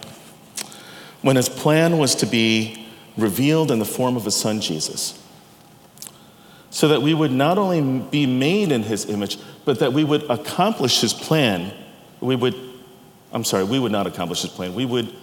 when 1.23 1.37
his 1.37 1.49
plan 1.49 1.99
was 1.99 2.15
to 2.17 2.27
be 2.27 2.89
revealed 3.17 3.71
in 3.71 3.79
the 3.79 3.85
form 3.85 4.17
of 4.17 4.25
his 4.25 4.35
son 4.35 4.61
Jesus. 4.61 5.17
So 6.71 6.89
that 6.89 7.03
we 7.03 7.15
would 7.15 7.33
not 7.33 7.59
only 7.59 8.01
be 8.11 8.27
made 8.27 8.73
in 8.73 8.85
his 8.85 9.07
image, 9.07 9.39
but 9.65 9.81
that 9.81 9.93
we 9.93 10.05
would 10.05 10.29
accomplish 10.31 11.01
his 11.01 11.13
plan. 11.13 11.73
We 12.21 12.37
would, 12.37 12.55
I'm 13.33 13.45
sorry, 13.45 13.65
we 13.65 13.79
would 13.79 13.93
not 13.93 14.07
accomplish 14.07 14.43
his 14.43 14.51
plan. 14.51 14.75
We 14.75 14.85
would 14.85 15.15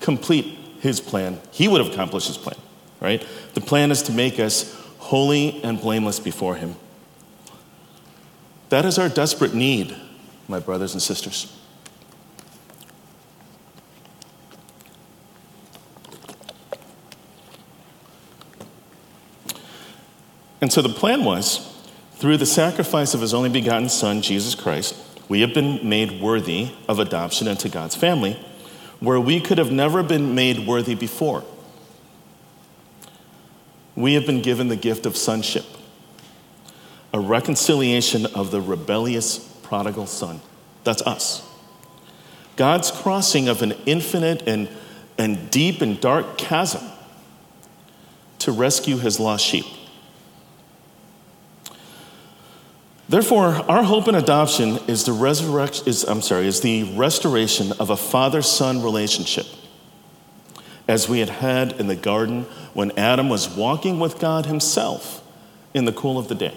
complete 0.00 0.58
his 0.80 1.00
plan. 1.00 1.40
He 1.50 1.68
would 1.68 1.84
have 1.84 1.92
accomplished 1.92 2.28
his 2.28 2.38
plan, 2.38 2.56
right? 3.00 3.24
The 3.54 3.60
plan 3.60 3.90
is 3.90 4.02
to 4.02 4.12
make 4.12 4.38
us 4.38 4.74
holy 4.98 5.62
and 5.62 5.80
blameless 5.80 6.20
before 6.20 6.56
him. 6.56 6.76
That 8.68 8.84
is 8.84 8.98
our 8.98 9.08
desperate 9.08 9.54
need, 9.54 9.96
my 10.48 10.58
brothers 10.58 10.92
and 10.92 11.02
sisters. 11.02 11.52
And 20.60 20.72
so 20.72 20.82
the 20.82 20.88
plan 20.88 21.24
was 21.24 21.72
through 22.14 22.38
the 22.38 22.46
sacrifice 22.46 23.14
of 23.14 23.20
his 23.20 23.32
only 23.34 23.50
begotten 23.50 23.88
Son, 23.88 24.22
Jesus 24.22 24.54
Christ, 24.54 24.96
we 25.28 25.40
have 25.40 25.52
been 25.52 25.88
made 25.88 26.20
worthy 26.20 26.70
of 26.88 26.98
adoption 26.98 27.48
into 27.48 27.68
God's 27.68 27.96
family, 27.96 28.34
where 29.00 29.20
we 29.20 29.40
could 29.40 29.58
have 29.58 29.72
never 29.72 30.02
been 30.02 30.34
made 30.34 30.66
worthy 30.66 30.94
before. 30.94 31.44
We 33.94 34.14
have 34.14 34.26
been 34.26 34.42
given 34.42 34.68
the 34.68 34.76
gift 34.76 35.06
of 35.06 35.16
sonship 35.16 35.64
a 37.16 37.20
reconciliation 37.20 38.26
of 38.26 38.50
the 38.50 38.60
rebellious 38.60 39.38
prodigal 39.62 40.06
son. 40.06 40.40
That's 40.84 41.00
us. 41.02 41.42
God's 42.56 42.90
crossing 42.90 43.48
of 43.48 43.62
an 43.62 43.72
infinite 43.86 44.42
and, 44.46 44.68
and 45.16 45.50
deep 45.50 45.80
and 45.80 45.98
dark 45.98 46.36
chasm 46.36 46.82
to 48.40 48.52
rescue 48.52 48.98
his 48.98 49.18
lost 49.18 49.44
sheep. 49.44 49.64
Therefore, 53.08 53.48
our 53.70 53.84
hope 53.84 54.08
in 54.08 54.16
adoption 54.16 54.78
is 54.88 55.04
the 55.04 55.12
resurrection 55.12 55.86
is 55.86 56.02
I'm 56.04 56.22
sorry, 56.22 56.48
is 56.48 56.60
the 56.60 56.82
restoration 56.94 57.72
of 57.78 57.90
a 57.90 57.96
father-son 57.96 58.82
relationship 58.82 59.46
as 60.88 61.08
we 61.08 61.20
had 61.20 61.28
had 61.28 61.72
in 61.72 61.86
the 61.86 61.96
garden 61.96 62.42
when 62.74 62.96
Adam 62.98 63.28
was 63.28 63.48
walking 63.48 64.00
with 64.00 64.18
God 64.18 64.46
himself 64.46 65.22
in 65.72 65.84
the 65.84 65.92
cool 65.92 66.18
of 66.18 66.28
the 66.28 66.34
day. 66.34 66.56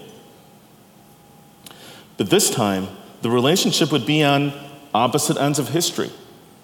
But 2.16 2.30
this 2.30 2.50
time, 2.50 2.88
the 3.22 3.30
relationship 3.30 3.92
would 3.92 4.06
be 4.06 4.22
on 4.24 4.52
opposite 4.92 5.36
ends 5.36 5.58
of 5.58 5.68
history, 5.68 6.10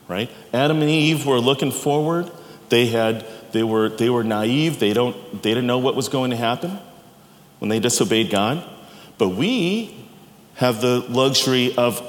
right? 0.08 0.30
Adam 0.52 0.80
and 0.80 0.90
Eve 0.90 1.26
were 1.26 1.38
looking 1.38 1.70
forward. 1.70 2.30
They 2.70 2.86
had 2.86 3.24
they 3.52 3.62
were 3.62 3.88
they 3.88 4.10
were 4.10 4.24
naive. 4.24 4.80
They 4.80 4.92
don't 4.92 5.16
they 5.42 5.50
didn't 5.50 5.66
know 5.66 5.78
what 5.78 5.94
was 5.94 6.08
going 6.08 6.30
to 6.30 6.36
happen 6.36 6.78
when 7.60 7.68
they 7.68 7.78
disobeyed 7.78 8.30
God. 8.30 8.64
But 9.18 9.30
we 9.30 10.08
have 10.54 10.80
the 10.80 11.00
luxury 11.08 11.74
of 11.76 12.02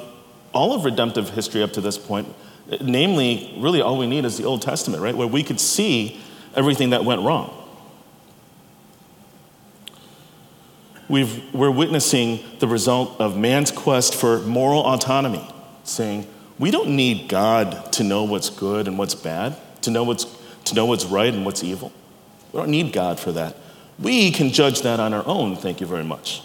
all 0.53 0.73
of 0.73 0.85
redemptive 0.85 1.29
history 1.29 1.63
up 1.63 1.73
to 1.73 1.81
this 1.81 1.97
point. 1.97 2.33
Namely, 2.81 3.53
really 3.57 3.81
all 3.81 3.97
we 3.97 4.07
need 4.07 4.25
is 4.25 4.37
the 4.37 4.43
Old 4.43 4.61
Testament, 4.61 5.01
right? 5.01 5.15
Where 5.15 5.27
we 5.27 5.43
could 5.43 5.59
see 5.59 6.19
everything 6.55 6.89
that 6.89 7.05
went 7.05 7.21
wrong. 7.21 7.53
We've, 11.07 11.53
we're 11.53 11.71
witnessing 11.71 12.43
the 12.59 12.67
result 12.67 13.21
of 13.21 13.37
man's 13.37 13.71
quest 13.71 14.13
for 14.13 14.39
moral 14.39 14.81
autonomy, 14.81 15.47
saying, 15.85 16.27
we 16.59 16.71
don't 16.71 16.95
need 16.95 17.29
God 17.29 17.93
to 17.93 18.03
know 18.03 18.25
what's 18.25 18.49
good 18.49 18.87
and 18.87 18.97
what's 18.97 19.15
bad, 19.15 19.55
to 19.83 19.91
know 19.91 20.03
what's, 20.03 20.25
to 20.65 20.75
know 20.75 20.85
what's 20.85 21.05
right 21.05 21.33
and 21.33 21.45
what's 21.45 21.63
evil. 21.63 21.93
We 22.51 22.59
don't 22.59 22.71
need 22.71 22.91
God 22.91 23.19
for 23.19 23.31
that. 23.33 23.55
We 23.99 24.31
can 24.31 24.49
judge 24.49 24.81
that 24.81 24.99
on 24.99 25.13
our 25.13 25.25
own, 25.25 25.55
thank 25.55 25.79
you 25.79 25.87
very 25.87 26.03
much. 26.03 26.41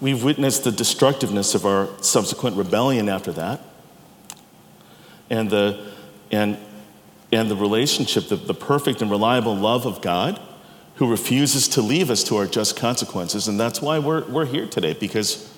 We've 0.00 0.22
witnessed 0.22 0.64
the 0.64 0.72
destructiveness 0.72 1.54
of 1.54 1.64
our 1.64 1.88
subsequent 2.02 2.56
rebellion 2.56 3.08
after 3.08 3.32
that. 3.32 3.60
And, 5.30 5.50
the, 5.50 5.92
and 6.30 6.58
and 7.32 7.50
the 7.50 7.56
relationship, 7.56 8.28
the, 8.28 8.36
the 8.36 8.54
perfect 8.54 9.02
and 9.02 9.10
reliable 9.10 9.54
love 9.54 9.86
of 9.86 10.00
God 10.00 10.40
who 10.96 11.10
refuses 11.10 11.68
to 11.68 11.82
leave 11.82 12.10
us 12.10 12.24
to 12.24 12.36
our 12.36 12.46
just 12.46 12.76
consequences. 12.76 13.48
And 13.48 13.58
that's 13.58 13.82
why 13.82 13.98
we're, 13.98 14.24
we're 14.24 14.46
here 14.46 14.66
today, 14.66 14.94
because 14.94 15.52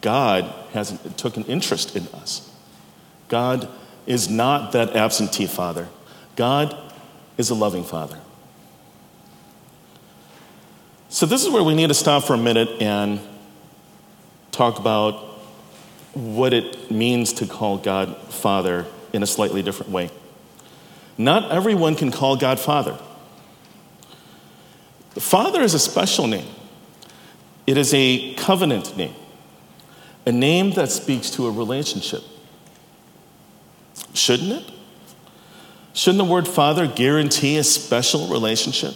God 0.00 0.44
has 0.72 0.98
took 1.16 1.36
an 1.36 1.44
interest 1.44 1.94
in 1.94 2.06
us. 2.08 2.50
God 3.28 3.68
is 4.06 4.28
not 4.28 4.72
that 4.72 4.96
absentee 4.96 5.46
father. 5.46 5.88
God 6.34 6.76
is 7.36 7.50
a 7.50 7.54
loving 7.54 7.84
father. 7.84 8.19
So, 11.12 11.26
this 11.26 11.42
is 11.42 11.50
where 11.50 11.64
we 11.64 11.74
need 11.74 11.88
to 11.88 11.94
stop 11.94 12.22
for 12.22 12.34
a 12.34 12.38
minute 12.38 12.80
and 12.80 13.18
talk 14.52 14.78
about 14.78 15.14
what 16.14 16.54
it 16.54 16.88
means 16.88 17.32
to 17.34 17.46
call 17.46 17.78
God 17.78 18.16
Father 18.28 18.86
in 19.12 19.20
a 19.24 19.26
slightly 19.26 19.60
different 19.60 19.90
way. 19.90 20.10
Not 21.18 21.50
everyone 21.50 21.96
can 21.96 22.12
call 22.12 22.36
God 22.36 22.60
Father. 22.60 22.96
The 25.14 25.20
Father 25.20 25.62
is 25.62 25.74
a 25.74 25.80
special 25.80 26.28
name, 26.28 26.46
it 27.66 27.76
is 27.76 27.92
a 27.92 28.32
covenant 28.34 28.96
name, 28.96 29.14
a 30.26 30.30
name 30.30 30.70
that 30.74 30.92
speaks 30.92 31.28
to 31.30 31.48
a 31.48 31.50
relationship. 31.50 32.22
Shouldn't 34.14 34.52
it? 34.52 34.72
Shouldn't 35.92 36.18
the 36.18 36.32
word 36.32 36.46
Father 36.46 36.86
guarantee 36.86 37.58
a 37.58 37.64
special 37.64 38.28
relationship? 38.28 38.94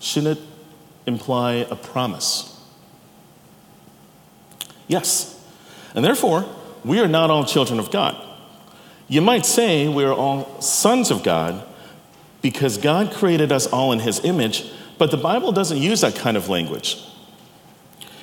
Shouldn't 0.00 0.38
it 0.38 0.44
imply 1.06 1.66
a 1.70 1.76
promise? 1.76 2.58
Yes. 4.88 5.40
And 5.94 6.04
therefore, 6.04 6.46
we 6.84 6.98
are 6.98 7.06
not 7.06 7.30
all 7.30 7.44
children 7.44 7.78
of 7.78 7.92
God. 7.92 8.16
You 9.06 9.20
might 9.20 9.46
say 9.46 9.88
we're 9.88 10.12
all 10.12 10.60
sons 10.60 11.10
of 11.10 11.22
God 11.22 11.66
because 12.42 12.78
God 12.78 13.12
created 13.12 13.52
us 13.52 13.66
all 13.66 13.92
in 13.92 14.00
his 14.00 14.24
image, 14.24 14.64
but 14.98 15.10
the 15.10 15.16
Bible 15.16 15.52
doesn't 15.52 15.78
use 15.78 16.00
that 16.00 16.14
kind 16.14 16.36
of 16.36 16.48
language. 16.48 17.04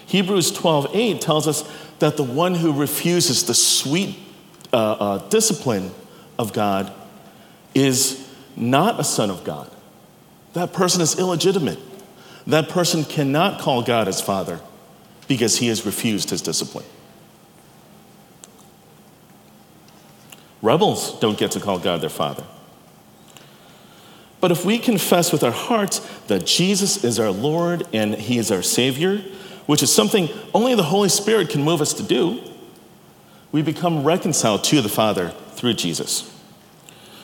Hebrews 0.08 0.52
12:8 0.52 1.22
tells 1.22 1.48
us 1.48 1.64
that 2.00 2.18
the 2.18 2.24
one 2.24 2.56
who 2.56 2.72
refuses 2.72 3.44
the 3.44 3.54
sweet 3.54 4.18
uh, 4.74 4.78
uh, 4.78 5.18
discipline 5.30 5.92
of 6.40 6.54
God 6.54 6.92
is 7.76 8.28
not 8.56 9.00
a 9.00 9.04
son 9.04 9.30
of 9.30 9.44
God. 9.44 9.70
That 10.58 10.74
person 10.74 11.02
is 11.02 11.20
illegitimate. 11.20 11.78
That 12.48 12.68
person 12.68 13.04
cannot 13.04 13.62
call 13.62 13.84
God 13.84 14.08
his 14.08 14.20
father 14.20 14.60
because 15.28 15.60
he 15.60 15.68
has 15.68 15.86
refused 15.86 16.32
his 16.32 16.42
discipline. 16.42 16.86
Rebels 20.64 21.20
don't 21.20 21.38
get 21.38 21.52
to 21.52 21.60
call 21.60 21.78
God 21.78 22.02
their 22.02 22.10
Father. 22.10 22.44
But 24.42 24.52
if 24.52 24.66
we 24.66 24.80
confess 24.80 25.32
with 25.32 25.44
our 25.44 25.52
hearts 25.52 26.00
that 26.26 26.48
Jesus 26.48 27.04
is 27.04 27.20
our 27.20 27.30
Lord 27.30 27.86
and 27.94 28.16
He 28.16 28.40
is 28.40 28.52
our 28.52 28.64
Savior, 28.64 29.18
which 29.68 29.84
is 29.84 29.94
something 29.94 30.28
only 30.56 30.74
the 30.74 30.82
Holy 30.82 31.10
Spirit 31.10 31.50
can 31.50 31.62
move 31.62 31.82
us 31.82 31.94
to 31.94 32.04
do, 32.04 32.42
we 33.52 33.62
become 33.62 34.04
reconciled 34.04 34.64
to 34.64 34.82
the 34.82 34.90
Father 34.90 35.30
through 35.52 35.76
Jesus. 35.76 36.36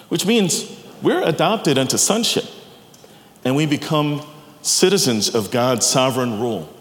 Which 0.10 0.28
means 0.28 0.72
we're 1.02 1.24
adopted 1.24 1.80
into 1.80 1.98
sonship 1.98 2.46
and 3.46 3.56
we 3.56 3.66
become 3.66 4.26
citizens 4.62 5.34
of 5.34 5.52
God's 5.52 5.86
sovereign 5.86 6.40
rule. 6.40 6.74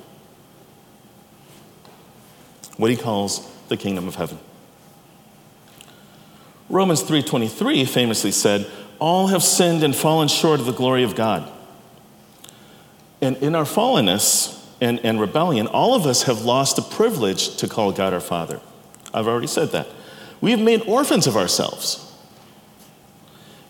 What 2.77 2.91
He 2.91 2.97
calls 2.97 3.49
the 3.69 3.77
kingdom 3.77 4.09
of 4.09 4.15
heaven. 4.17 4.39
Romans 6.69 7.03
3:23 7.03 7.87
famously 7.89 8.33
said, 8.33 8.71
all 9.03 9.27
have 9.27 9.43
sinned 9.43 9.83
and 9.83 9.97
fallen 9.97 10.29
short 10.29 10.61
of 10.61 10.67
the 10.67 10.73
glory 10.73 11.03
of 11.03 11.17
God. 11.17 11.51
And 13.21 13.37
in 13.39 13.57
our 13.57 13.65
fallenness 13.65 14.65
and, 14.81 15.01
and 15.01 15.21
rebellion, 15.21 15.67
all 15.67 15.97
of 15.97 16.07
us 16.07 16.23
have 16.23 16.43
lost 16.43 16.77
the 16.77 16.83
privilege 16.83 17.57
to 17.57 17.67
call 17.67 17.91
God 17.91 18.15
our 18.15 18.21
Father. 18.21 18.61
I've 19.13 19.27
already 19.27 19.49
said 19.49 19.73
that. 19.73 19.89
We 20.41 20.53
have 20.53 20.61
made 20.61 20.83
orphans 20.83 21.27
of 21.27 21.37
ourselves. 21.37 22.15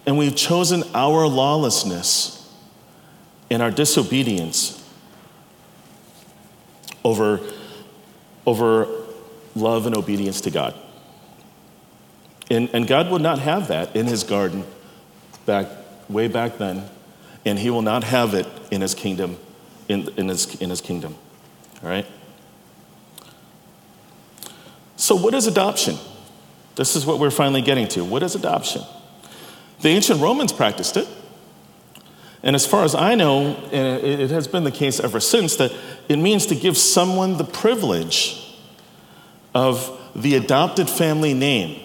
And 0.04 0.18
we've 0.18 0.36
chosen 0.36 0.84
our 0.94 1.26
lawlessness 1.26 2.41
and 3.52 3.62
our 3.62 3.70
disobedience 3.70 4.82
over, 7.04 7.38
over 8.46 8.88
love 9.54 9.84
and 9.84 9.94
obedience 9.94 10.40
to 10.40 10.50
God. 10.50 10.74
And, 12.50 12.70
and 12.72 12.86
God 12.86 13.10
would 13.10 13.20
not 13.20 13.38
have 13.40 13.68
that 13.68 13.94
in 13.94 14.06
his 14.06 14.24
garden 14.24 14.64
back 15.44 15.68
way 16.08 16.28
back 16.28 16.56
then, 16.56 16.88
and 17.44 17.58
he 17.58 17.68
will 17.68 17.82
not 17.82 18.04
have 18.04 18.32
it 18.32 18.46
in 18.70 18.80
his 18.80 18.94
kingdom, 18.94 19.36
in, 19.86 20.08
in, 20.16 20.28
his, 20.28 20.54
in 20.60 20.70
his 20.70 20.80
kingdom. 20.80 21.14
All 21.82 21.90
right? 21.90 22.06
So, 24.96 25.14
what 25.14 25.34
is 25.34 25.46
adoption? 25.46 25.96
This 26.76 26.96
is 26.96 27.04
what 27.04 27.18
we're 27.18 27.30
finally 27.30 27.60
getting 27.60 27.86
to. 27.88 28.04
What 28.04 28.22
is 28.22 28.34
adoption? 28.34 28.82
The 29.80 29.90
ancient 29.90 30.20
Romans 30.20 30.52
practiced 30.52 30.96
it. 30.96 31.08
And 32.42 32.56
as 32.56 32.66
far 32.66 32.84
as 32.84 32.94
I 32.94 33.14
know, 33.14 33.56
it 33.70 34.30
has 34.30 34.48
been 34.48 34.64
the 34.64 34.72
case 34.72 34.98
ever 34.98 35.20
since, 35.20 35.56
that 35.56 35.72
it 36.08 36.16
means 36.16 36.46
to 36.46 36.56
give 36.56 36.76
someone 36.76 37.36
the 37.36 37.44
privilege 37.44 38.56
of 39.54 39.98
the 40.16 40.34
adopted 40.34 40.90
family 40.90 41.34
name 41.34 41.80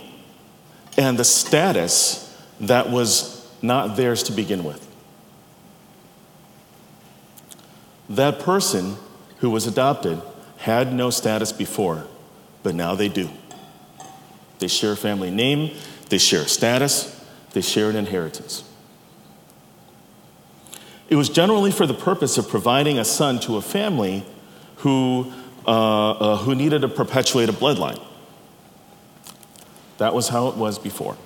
and 0.98 1.18
the 1.18 1.24
status 1.24 2.24
that 2.60 2.90
was 2.90 3.48
not 3.62 3.98
theirs 3.98 4.24
to 4.24 4.32
begin 4.32 4.64
with. 4.64 4.84
That 8.10 8.40
person 8.40 8.96
who 9.38 9.50
was 9.50 9.68
adopted 9.68 10.22
had 10.58 10.92
no 10.92 11.12
status 11.12 11.52
before, 11.52 12.08
but 12.64 12.74
now 12.74 12.96
they 12.96 13.10
do. 13.10 13.30
They 14.58 14.68
share 14.68 14.94
a 14.94 14.98
family 14.98 15.30
name, 15.30 15.78
they 16.10 16.18
share 16.18 16.48
status, 16.48 17.24
they 17.52 17.62
share 17.62 17.92
an 17.92 17.96
inheritance. 17.96 18.64
It 21.10 21.16
was 21.16 21.30
generally 21.30 21.72
for 21.72 21.88
the 21.88 21.94
purpose 21.94 22.38
of 22.38 22.50
providing 22.50 23.00
a 23.00 23.06
son 23.06 23.40
to 23.42 23.56
a 23.56 23.62
family 23.62 24.26
who, 24.78 25.32
uh, 25.66 26.12
uh, 26.12 26.38
who 26.38 26.54
needed 26.54 26.82
to 26.82 26.90
perpetuate 26.90 27.50
a 27.50 27.54
bloodline. 27.54 28.02
That 30.00 30.14
was 30.14 30.30
how 30.30 30.50
it 30.50 30.56
was 30.56 30.78
before. 30.78 31.18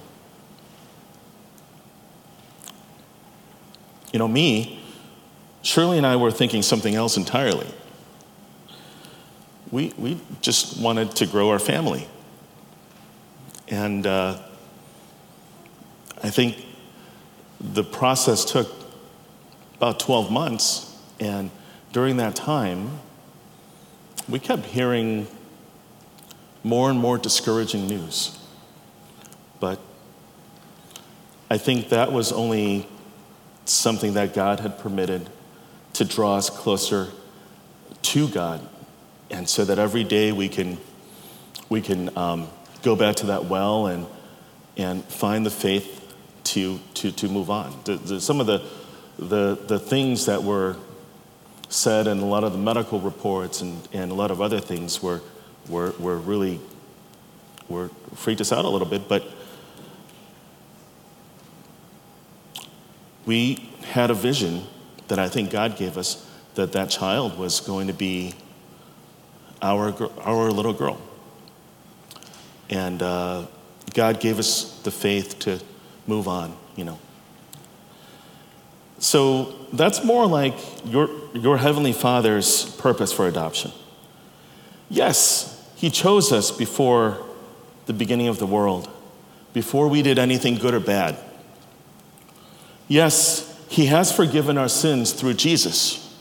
You 4.13 4.19
know, 4.19 4.27
me, 4.27 4.79
Shirley 5.61 5.97
and 5.97 6.05
I 6.05 6.15
were 6.15 6.31
thinking 6.31 6.61
something 6.61 6.95
else 6.95 7.17
entirely. 7.17 7.67
We, 9.71 9.93
we 9.97 10.19
just 10.41 10.79
wanted 10.79 11.15
to 11.17 11.25
grow 11.25 11.49
our 11.49 11.59
family. 11.59 12.07
And 13.69 14.05
uh, 14.05 14.37
I 16.21 16.29
think 16.29 16.65
the 17.59 17.83
process 17.83 18.43
took 18.43 18.80
about 19.81 19.99
12 19.99 20.31
months, 20.31 20.95
and 21.19 21.49
during 21.91 22.17
that 22.17 22.35
time, 22.35 22.99
we 24.29 24.37
kept 24.37 24.63
hearing 24.63 25.25
more 26.63 26.91
and 26.91 26.99
more 26.99 27.17
discouraging 27.17 27.87
news. 27.87 28.37
But 29.59 29.79
I 31.49 31.57
think 31.57 31.89
that 31.89 32.11
was 32.11 32.31
only 32.31 32.87
something 33.65 34.13
that 34.13 34.35
God 34.35 34.59
had 34.59 34.77
permitted 34.77 35.31
to 35.93 36.05
draw 36.05 36.35
us 36.35 36.51
closer 36.51 37.07
to 38.03 38.27
God, 38.27 38.61
and 39.31 39.49
so 39.49 39.65
that 39.65 39.79
every 39.79 40.03
day 40.03 40.31
we 40.31 40.47
can, 40.47 40.77
we 41.69 41.81
can 41.81 42.15
um, 42.15 42.49
go 42.83 42.95
back 42.95 43.15
to 43.15 43.25
that 43.25 43.45
well 43.45 43.87
and, 43.87 44.05
and 44.77 45.03
find 45.05 45.43
the 45.43 45.49
faith 45.49 46.13
to, 46.43 46.79
to, 46.93 47.11
to 47.13 47.27
move 47.27 47.49
on. 47.49 47.75
The, 47.85 47.95
the, 47.95 48.21
some 48.21 48.39
of 48.39 48.45
the, 48.45 48.61
the, 49.21 49.55
the 49.67 49.77
things 49.77 50.25
that 50.25 50.43
were 50.43 50.75
said 51.69 52.07
in 52.07 52.19
a 52.19 52.25
lot 52.25 52.43
of 52.43 52.51
the 52.51 52.57
medical 52.57 52.99
reports 52.99 53.61
and, 53.61 53.87
and 53.93 54.11
a 54.11 54.15
lot 54.15 54.31
of 54.31 54.41
other 54.41 54.59
things 54.59 55.01
were, 55.01 55.21
were, 55.69 55.93
were 55.99 56.17
really 56.17 56.59
were 57.69 57.89
freaked 58.15 58.41
us 58.41 58.51
out 58.51 58.65
a 58.65 58.67
little 58.67 58.87
bit, 58.87 59.07
but 59.07 59.23
we 63.25 63.69
had 63.83 64.11
a 64.11 64.13
vision 64.13 64.63
that 65.07 65.19
I 65.19 65.29
think 65.29 65.51
God 65.51 65.77
gave 65.77 65.97
us 65.97 66.27
that 66.55 66.73
that 66.73 66.89
child 66.89 67.37
was 67.37 67.61
going 67.61 67.87
to 67.87 67.93
be 67.93 68.33
our, 69.61 69.93
our 70.21 70.51
little 70.51 70.73
girl. 70.73 70.99
And 72.69 73.01
uh, 73.01 73.45
God 73.93 74.19
gave 74.19 74.39
us 74.39 74.79
the 74.81 74.91
faith 74.91 75.39
to 75.39 75.61
move 76.07 76.27
on, 76.27 76.57
you 76.75 76.83
know. 76.83 76.99
So 79.01 79.55
that's 79.73 80.03
more 80.03 80.27
like 80.27 80.53
your, 80.85 81.09
your 81.33 81.57
Heavenly 81.57 81.91
Father's 81.91 82.65
purpose 82.75 83.11
for 83.11 83.27
adoption. 83.27 83.71
Yes, 84.89 85.69
He 85.75 85.89
chose 85.89 86.31
us 86.31 86.51
before 86.51 87.25
the 87.87 87.93
beginning 87.93 88.27
of 88.27 88.37
the 88.37 88.45
world, 88.45 88.87
before 89.53 89.87
we 89.87 90.03
did 90.03 90.19
anything 90.19 90.55
good 90.55 90.75
or 90.75 90.79
bad. 90.79 91.17
Yes, 92.87 93.59
He 93.67 93.87
has 93.87 94.15
forgiven 94.15 94.55
our 94.59 94.69
sins 94.69 95.13
through 95.13 95.33
Jesus. 95.33 96.15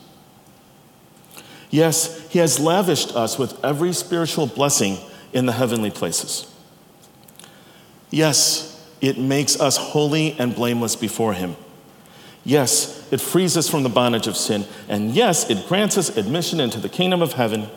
Yes, 1.69 2.31
He 2.31 2.39
has 2.39 2.59
lavished 2.59 3.15
us 3.15 3.39
with 3.39 3.63
every 3.63 3.93
spiritual 3.93 4.47
blessing 4.47 4.97
in 5.35 5.45
the 5.45 5.53
heavenly 5.53 5.91
places. 5.91 6.51
Yes, 8.11 8.83
it 9.03 9.19
makes 9.19 9.61
us 9.61 9.77
holy 9.77 10.33
and 10.39 10.55
blameless 10.55 10.97
before 10.97 11.35
Him. 11.35 11.57
Yes, 12.45 13.11
it 13.13 13.21
frees 13.21 13.57
us 13.57 13.69
from 13.69 13.83
the 13.83 13.89
bondage 13.89 14.27
of 14.27 14.37
sin. 14.37 14.65
And 14.89 15.13
yes, 15.13 15.49
it 15.51 15.67
grants 15.69 15.99
us 15.99 16.17
admission 16.17 16.61
into 16.61 16.79
the 16.79 16.89
kingdom 16.89 17.23
of 17.23 17.35
heaven. 17.35 17.69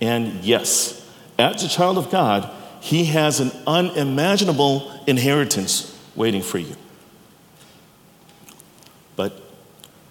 And 0.00 0.44
yes, 0.44 1.08
as 1.38 1.62
a 1.62 1.68
child 1.68 1.98
of 1.98 2.10
God, 2.10 2.50
He 2.80 3.06
has 3.06 3.40
an 3.40 3.50
unimaginable 3.66 4.92
inheritance 5.06 5.98
waiting 6.14 6.42
for 6.42 6.58
you. 6.58 6.76
But 9.16 9.40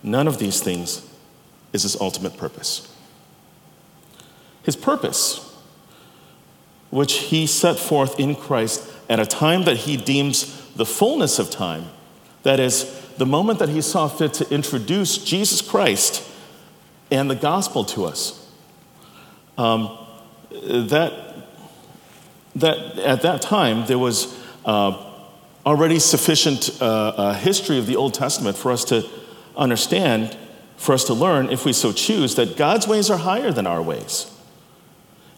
none 0.01 0.27
of 0.27 0.39
these 0.39 0.61
things 0.61 1.07
is 1.73 1.83
His 1.83 1.99
ultimate 2.01 2.37
purpose. 2.37 2.91
His 4.63 4.75
purpose, 4.75 5.55
which 6.89 7.13
He 7.13 7.45
set 7.45 7.77
forth 7.77 8.19
in 8.19 8.35
Christ 8.35 8.91
at 9.09 9.19
a 9.19 9.25
time 9.25 9.63
that 9.63 9.77
he 9.77 9.97
deems 9.97 10.61
the 10.73 10.85
fullness 10.85 11.39
of 11.39 11.49
time, 11.49 11.85
that 12.43 12.59
is, 12.59 12.83
the 13.17 13.25
moment 13.25 13.59
that 13.59 13.69
he 13.69 13.81
saw 13.81 14.07
fit 14.07 14.33
to 14.35 14.53
introduce 14.53 15.17
Jesus 15.17 15.61
Christ 15.61 16.27
and 17.11 17.29
the 17.29 17.35
gospel 17.35 17.83
to 17.85 18.05
us. 18.05 18.49
Um, 19.57 19.97
that, 20.51 21.13
that 22.55 22.77
at 22.99 23.21
that 23.21 23.41
time, 23.41 23.85
there 23.85 23.99
was 23.99 24.37
uh, 24.65 25.11
already 25.65 25.99
sufficient 25.99 26.81
uh, 26.81 26.85
uh, 26.85 27.33
history 27.33 27.77
of 27.77 27.87
the 27.87 27.95
Old 27.95 28.13
Testament 28.13 28.57
for 28.57 28.71
us 28.71 28.83
to 28.85 29.07
understand, 29.55 30.37
for 30.77 30.93
us 30.93 31.05
to 31.05 31.13
learn, 31.13 31.49
if 31.49 31.65
we 31.65 31.73
so 31.73 31.93
choose, 31.93 32.35
that 32.35 32.57
God's 32.57 32.87
ways 32.87 33.09
are 33.09 33.17
higher 33.17 33.51
than 33.51 33.65
our 33.65 33.81
ways. 33.81 34.31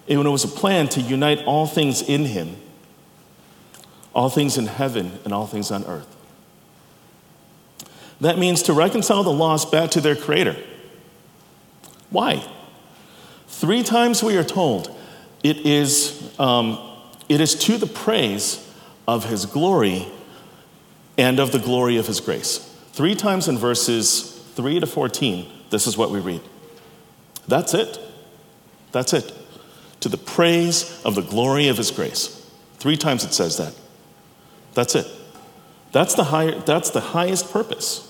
And 0.09 0.19
it 0.19 0.29
was 0.29 0.43
a 0.43 0.47
plan 0.47 0.87
to 0.89 1.01
unite 1.01 1.43
all 1.45 1.67
things 1.67 2.01
in 2.01 2.25
him 2.25 2.55
all 4.17 4.29
things 4.29 4.57
in 4.57 4.65
heaven 4.65 5.19
and 5.23 5.31
all 5.31 5.45
things 5.45 5.69
on 5.69 5.85
earth. 5.85 6.16
That 8.21 8.37
means 8.37 8.63
to 8.63 8.73
reconcile 8.73 9.23
the 9.23 9.31
lost 9.31 9.71
back 9.71 9.91
to 9.91 10.01
their 10.01 10.15
Creator. 10.15 10.55
Why? 12.09 12.43
Three 13.47 13.83
times 13.83 14.23
we 14.23 14.37
are 14.37 14.43
told 14.43 14.95
it 15.43 15.57
is, 15.65 16.33
um, 16.39 16.79
it 17.29 17.41
is 17.41 17.55
to 17.55 17.77
the 17.77 17.87
praise 17.87 18.63
of 19.07 19.25
His 19.25 19.45
glory 19.45 20.07
and 21.17 21.39
of 21.39 21.51
the 21.51 21.59
glory 21.59 21.97
of 21.97 22.07
His 22.07 22.19
grace. 22.19 22.59
Three 22.93 23.15
times 23.15 23.47
in 23.47 23.57
verses 23.57 24.43
3 24.55 24.79
to 24.79 24.87
14, 24.87 25.51
this 25.69 25.85
is 25.85 25.97
what 25.97 26.09
we 26.09 26.19
read. 26.19 26.41
That's 27.47 27.73
it. 27.73 27.99
That's 28.91 29.13
it. 29.13 29.31
To 30.01 30.09
the 30.09 30.17
praise 30.17 31.01
of 31.03 31.15
the 31.15 31.21
glory 31.21 31.67
of 31.67 31.77
His 31.77 31.91
grace. 31.91 32.33
Three 32.77 32.97
times 32.97 33.23
it 33.23 33.33
says 33.33 33.57
that. 33.57 33.73
That's 34.73 34.95
it. 34.95 35.07
That's 35.91 36.15
the, 36.15 36.25
higher, 36.25 36.59
that's 36.59 36.89
the 36.89 36.99
highest 36.99 37.51
purpose. 37.51 38.06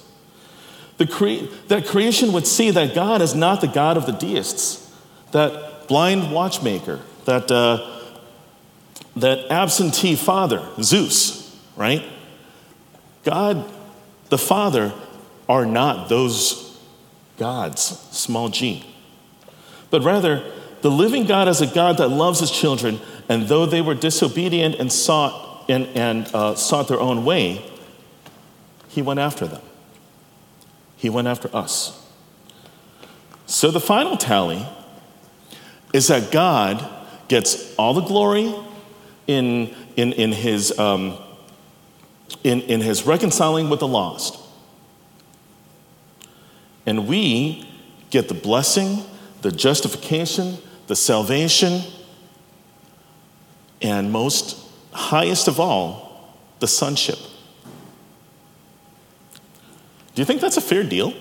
Cre- 1.06 1.46
that 1.68 1.86
creation 1.86 2.34
would 2.34 2.48
see 2.48 2.72
that 2.72 2.96
God 2.96 3.22
is 3.22 3.36
not 3.36 3.62
the 3.62 3.68
God 3.68 3.98
of 3.98 4.06
the 4.06 4.12
deists, 4.12 4.92
that 5.32 5.88
blind 5.88 6.32
watchmaker, 6.32 7.02
that, 7.26 7.52
uh, 7.52 8.02
that 9.16 9.52
absentee 9.52 10.16
father, 10.16 10.66
Zeus, 10.82 11.56
right? 11.76 12.04
God 13.24 13.70
the 14.30 14.38
Father 14.38 14.94
are 15.48 15.66
not 15.66 16.10
those 16.10 16.78
gods, 17.38 17.82
small 18.12 18.50
g, 18.50 18.86
but 19.90 20.04
rather 20.04 20.52
the 20.82 20.92
living 20.92 21.26
God 21.26 21.48
is 21.48 21.62
a 21.62 21.68
God 21.68 21.98
that 21.98 22.10
loves 22.10 22.40
his 22.40 22.52
children, 22.52 23.00
and 23.30 23.48
though 23.48 23.66
they 23.66 23.82
were 23.82 23.96
disobedient 23.96 24.76
and 24.76 24.92
sought, 24.92 25.66
and, 25.70 25.86
and, 25.88 26.30
uh, 26.34 26.56
sought 26.56 26.88
their 26.88 27.00
own 27.00 27.26
way, 27.26 27.66
he 28.90 29.02
went 29.02 29.20
after 29.20 29.48
them. 29.48 29.62
He 30.98 31.10
went 31.10 31.28
after 31.28 31.56
us. 31.56 32.06
So 33.46 33.72
the 33.72 33.80
final 33.80 34.18
tally 34.18 34.68
is 35.94 36.08
that 36.08 36.32
God 36.32 36.88
gets 37.28 37.74
all 37.76 37.94
the 37.94 38.02
glory 38.02 38.54
in, 39.28 39.74
in, 39.96 40.12
in, 40.14 40.32
his, 40.32 40.78
um, 40.78 41.18
in, 42.44 42.62
in 42.62 42.82
his 42.82 43.06
reconciling 43.06 43.70
with 43.70 43.80
the 43.80 43.88
lost. 43.88 44.38
And 46.86 47.08
we 47.08 47.70
get 48.10 48.28
the 48.28 48.34
blessing, 48.34 49.04
the 49.42 49.52
justification, 49.52 50.58
the 50.88 50.96
salvation, 50.96 51.82
and 53.82 54.12
most 54.12 54.58
highest 54.92 55.48
of 55.48 55.60
all, 55.60 56.36
the 56.60 56.68
sonship. 56.68 57.20
Do 60.18 60.22
you 60.22 60.26
think 60.26 60.42
that's 60.42 60.58
a 60.58 60.62
fair 60.62 60.84
deal? 60.84 61.14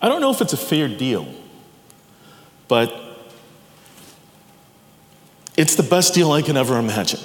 I 0.00 0.08
don't 0.08 0.20
know 0.20 0.32
if 0.32 0.40
it's 0.40 0.52
a 0.52 0.56
fair 0.56 0.88
deal, 0.88 1.32
but 2.66 2.92
it's 5.56 5.76
the 5.76 5.84
best 5.84 6.12
deal 6.12 6.32
I 6.32 6.42
can 6.42 6.56
ever 6.56 6.76
imagine. 6.76 7.20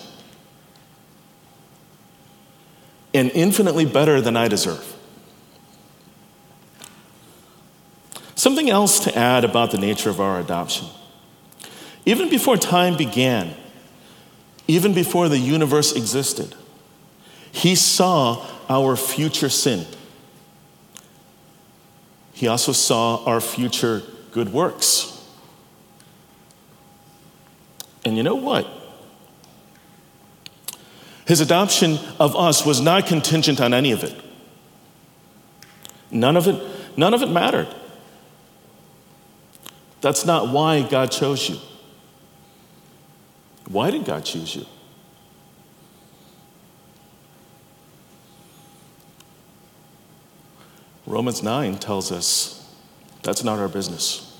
And 3.15 3.31
infinitely 3.31 3.85
better 3.85 4.21
than 4.21 4.37
I 4.37 4.47
deserve. 4.47 4.95
Something 8.35 8.69
else 8.69 8.99
to 9.05 9.17
add 9.17 9.43
about 9.43 9.71
the 9.71 9.79
nature 9.79 10.11
of 10.11 10.21
our 10.21 10.39
adoption. 10.39 10.85
Even 12.05 12.29
before 12.29 12.57
time 12.57 12.95
began, 12.95 13.55
even 14.67 14.93
before 14.93 15.29
the 15.29 15.39
universe 15.39 15.93
existed, 15.93 16.53
he 17.57 17.73
saw 17.73 18.45
our 18.69 18.95
future 18.95 19.49
sin. 19.49 19.83
He 22.31 22.47
also 22.47 22.71
saw 22.71 23.25
our 23.25 23.41
future 23.41 24.03
good 24.31 24.53
works. 24.53 25.27
And 28.05 28.15
you 28.15 28.21
know 28.21 28.35
what? 28.35 28.67
His 31.25 31.41
adoption 31.41 31.97
of 32.19 32.35
us 32.35 32.63
was 32.63 32.79
not 32.79 33.07
contingent 33.07 33.59
on 33.59 33.73
any 33.73 33.91
of 33.91 34.03
it. 34.03 34.15
None 36.11 36.37
of 36.37 36.47
it, 36.47 36.63
none 36.95 37.15
of 37.15 37.23
it 37.23 37.29
mattered. 37.31 37.73
That's 40.01 40.27
not 40.27 40.49
why 40.49 40.83
God 40.83 41.11
chose 41.11 41.49
you. 41.49 41.57
Why 43.67 43.89
did 43.89 44.05
God 44.05 44.23
choose 44.23 44.55
you? 44.55 44.67
Romans 51.07 51.41
9 51.41 51.77
tells 51.77 52.11
us 52.11 52.69
that's 53.23 53.41
not 53.41 53.59
our 53.59 53.69
business. 53.69 54.37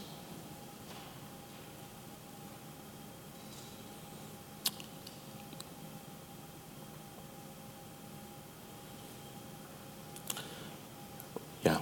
Yeah. 11.64 11.80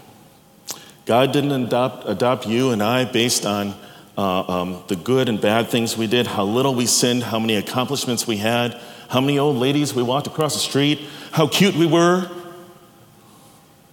God 1.08 1.34
didn't 1.34 1.52
adopt, 1.52 2.08
adopt 2.08 2.46
you 2.46 2.70
and 2.70 2.84
I 2.84 3.06
based 3.06 3.48
on 3.48 3.74
uh, 4.16 4.42
um, 4.42 4.84
the 4.88 4.96
good 4.96 5.30
and 5.30 5.42
bad 5.42 5.70
things 5.70 5.98
we 5.98 6.06
did, 6.06 6.28
how 6.28 6.44
little 6.44 6.76
we 6.76 6.86
sinned, 6.86 7.24
how 7.24 7.40
many 7.40 7.56
accomplishments 7.56 8.28
we 8.28 8.38
had, 8.38 8.80
how 9.10 9.20
many 9.20 9.40
old 9.40 9.58
ladies 9.58 9.96
we 9.96 10.04
walked 10.04 10.28
across 10.28 10.54
the 10.54 10.60
street, 10.60 11.02
how 11.32 11.48
cute 11.48 11.74
we 11.74 11.88
were 11.88 12.30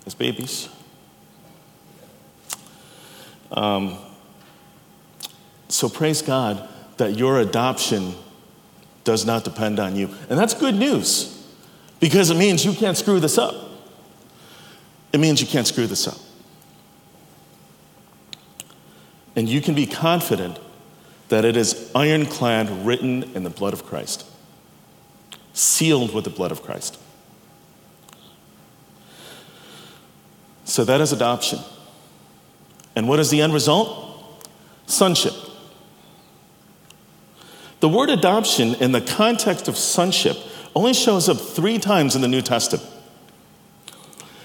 as 0.04 0.14
babies. 0.14 0.68
Um, 3.52 3.98
so 5.68 5.88
praise 5.88 6.22
God 6.22 6.68
that 6.96 7.16
your 7.16 7.40
adoption 7.40 8.14
does 9.04 9.24
not 9.24 9.44
depend 9.44 9.78
on 9.78 9.96
you. 9.96 10.10
And 10.28 10.38
that's 10.38 10.54
good 10.54 10.74
news 10.74 11.46
because 12.00 12.30
it 12.30 12.36
means 12.36 12.64
you 12.64 12.72
can't 12.72 12.96
screw 12.96 13.20
this 13.20 13.38
up. 13.38 13.54
It 15.12 15.20
means 15.20 15.40
you 15.40 15.46
can't 15.46 15.66
screw 15.66 15.86
this 15.86 16.08
up. 16.08 16.18
And 19.34 19.48
you 19.48 19.60
can 19.60 19.74
be 19.74 19.86
confident 19.86 20.58
that 21.28 21.44
it 21.44 21.56
is 21.56 21.90
ironclad 21.94 22.68
written 22.84 23.22
in 23.34 23.42
the 23.42 23.50
blood 23.50 23.72
of 23.72 23.86
Christ, 23.86 24.26
sealed 25.54 26.14
with 26.14 26.24
the 26.24 26.30
blood 26.30 26.52
of 26.52 26.62
Christ. 26.62 26.98
So 30.64 30.84
that 30.84 31.00
is 31.00 31.12
adoption. 31.12 31.58
And 32.94 33.08
what 33.08 33.18
is 33.18 33.30
the 33.30 33.40
end 33.40 33.54
result? 33.54 34.48
Sonship. 34.86 35.32
The 37.80 37.88
word 37.88 38.10
adoption 38.10 38.74
in 38.76 38.92
the 38.92 39.00
context 39.00 39.66
of 39.66 39.76
sonship 39.76 40.36
only 40.74 40.94
shows 40.94 41.28
up 41.28 41.38
three 41.38 41.78
times 41.78 42.14
in 42.14 42.22
the 42.22 42.28
New 42.28 42.42
Testament. 42.42 42.88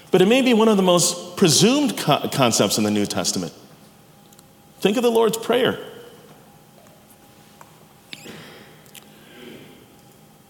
But 0.10 0.22
it 0.22 0.28
may 0.28 0.42
be 0.42 0.54
one 0.54 0.68
of 0.68 0.78
the 0.78 0.84
most 0.84 1.38
presumed 1.38 1.98
co- 1.98 2.28
concepts 2.30 2.78
in 2.78 2.84
the 2.84 2.92
New 2.92 3.06
Testament. 3.06 3.54
Think 4.80 4.98
of 4.98 5.04
the 5.04 5.12
Lord's 5.12 5.38
Prayer. 5.38 5.80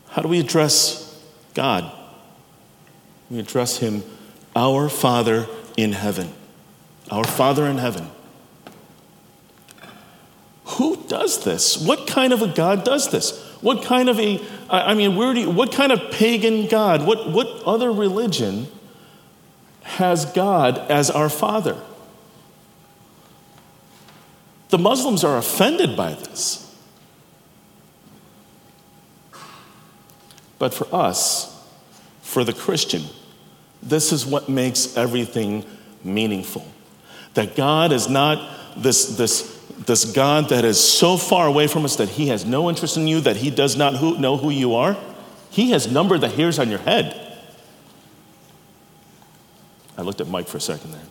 How 0.09 0.21
do 0.21 0.27
we 0.27 0.39
address 0.39 1.21
God? 1.53 1.91
We 3.29 3.39
address 3.39 3.77
Him, 3.77 4.03
our 4.55 4.89
Father 4.89 5.47
in 5.75 5.91
heaven. 5.91 6.33
Our 7.09 7.23
Father 7.23 7.65
in 7.65 7.77
heaven. 7.77 8.09
Who 10.65 10.97
does 11.07 11.43
this? 11.43 11.77
What 11.77 12.07
kind 12.07 12.33
of 12.33 12.41
a 12.41 12.47
God 12.47 12.83
does 12.83 13.09
this? 13.09 13.41
What 13.61 13.83
kind 13.83 14.09
of 14.09 14.19
a, 14.19 14.41
I 14.69 14.93
mean, 14.93 15.15
where 15.15 15.33
do 15.33 15.39
you, 15.39 15.49
what 15.49 15.71
kind 15.71 15.91
of 15.91 16.11
pagan 16.11 16.67
God, 16.67 17.05
what, 17.05 17.31
what 17.31 17.47
other 17.65 17.91
religion 17.91 18.67
has 19.83 20.25
God 20.25 20.77
as 20.91 21.09
our 21.09 21.29
Father? 21.29 21.81
The 24.69 24.77
Muslims 24.77 25.23
are 25.23 25.37
offended 25.37 25.95
by 25.95 26.13
this. 26.13 26.63
But 30.59 30.73
for 30.73 30.93
us, 30.93 31.65
for 32.21 32.43
the 32.43 32.53
Christian, 32.53 33.03
this 33.81 34.11
is 34.11 34.25
what 34.25 34.49
makes 34.49 34.97
everything 34.97 35.65
meaningful. 36.03 36.65
That 37.37 37.55
God 37.55 37.91
is 37.91 38.09
not 38.09 38.49
this, 38.75 39.15
this, 39.15 39.63
this 39.85 40.05
God 40.05 40.49
that 40.49 40.65
is 40.65 40.79
so 40.79 41.17
far 41.17 41.45
away 41.45 41.67
from 41.67 41.85
us 41.85 41.97
that 41.97 42.09
He 42.09 42.29
has 42.29 42.45
no 42.45 42.67
interest 42.67 42.97
in 42.97 43.07
you, 43.07 43.21
that 43.21 43.35
He 43.35 43.51
does 43.51 43.77
not 43.77 43.95
who, 43.97 44.17
know 44.17 44.37
who 44.37 44.49
you 44.49 44.73
are. 44.73 44.97
He 45.51 45.69
has 45.69 45.85
numbered 45.85 46.21
the 46.21 46.29
hairs 46.29 46.57
on 46.57 46.71
your 46.71 46.79
head. 46.79 47.37
I 49.99 50.01
looked 50.01 50.19
at 50.19 50.27
Mike 50.27 50.47
for 50.47 50.57
a 50.57 50.59
second 50.59 50.93
there. 50.93 51.01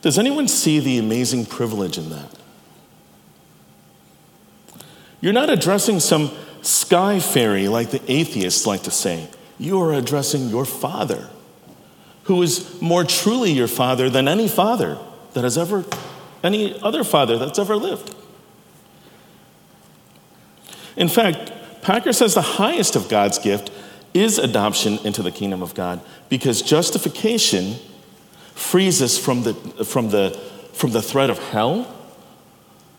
Does 0.00 0.16
anyone 0.16 0.46
see 0.46 0.78
the 0.78 0.98
amazing 0.98 1.46
privilege 1.46 1.98
in 1.98 2.10
that? 2.10 2.45
You're 5.20 5.32
not 5.32 5.50
addressing 5.50 6.00
some 6.00 6.30
sky 6.62 7.20
fairy 7.20 7.68
like 7.68 7.90
the 7.90 8.02
atheists 8.10 8.66
like 8.66 8.82
to 8.82 8.90
say. 8.90 9.28
You 9.58 9.80
are 9.80 9.92
addressing 9.92 10.48
your 10.48 10.64
father, 10.64 11.30
who 12.24 12.42
is 12.42 12.80
more 12.82 13.04
truly 13.04 13.52
your 13.52 13.68
father 13.68 14.10
than 14.10 14.28
any 14.28 14.48
father 14.48 14.98
that 15.32 15.44
has 15.44 15.56
ever, 15.56 15.84
any 16.42 16.80
other 16.82 17.04
father 17.04 17.38
that's 17.38 17.58
ever 17.58 17.76
lived. 17.76 18.14
In 20.96 21.08
fact, 21.08 21.52
Packer 21.82 22.12
says 22.12 22.34
the 22.34 22.42
highest 22.42 22.96
of 22.96 23.08
God's 23.08 23.38
gift 23.38 23.70
is 24.12 24.38
adoption 24.38 24.98
into 25.04 25.22
the 25.22 25.30
kingdom 25.30 25.62
of 25.62 25.74
God 25.74 26.00
because 26.28 26.62
justification 26.62 27.76
frees 28.54 29.02
us 29.02 29.18
from 29.18 29.42
the, 29.42 29.54
from 29.84 30.08
the, 30.08 30.30
from 30.72 30.92
the 30.92 31.02
threat 31.02 31.28
of 31.28 31.38
hell. 31.50 31.86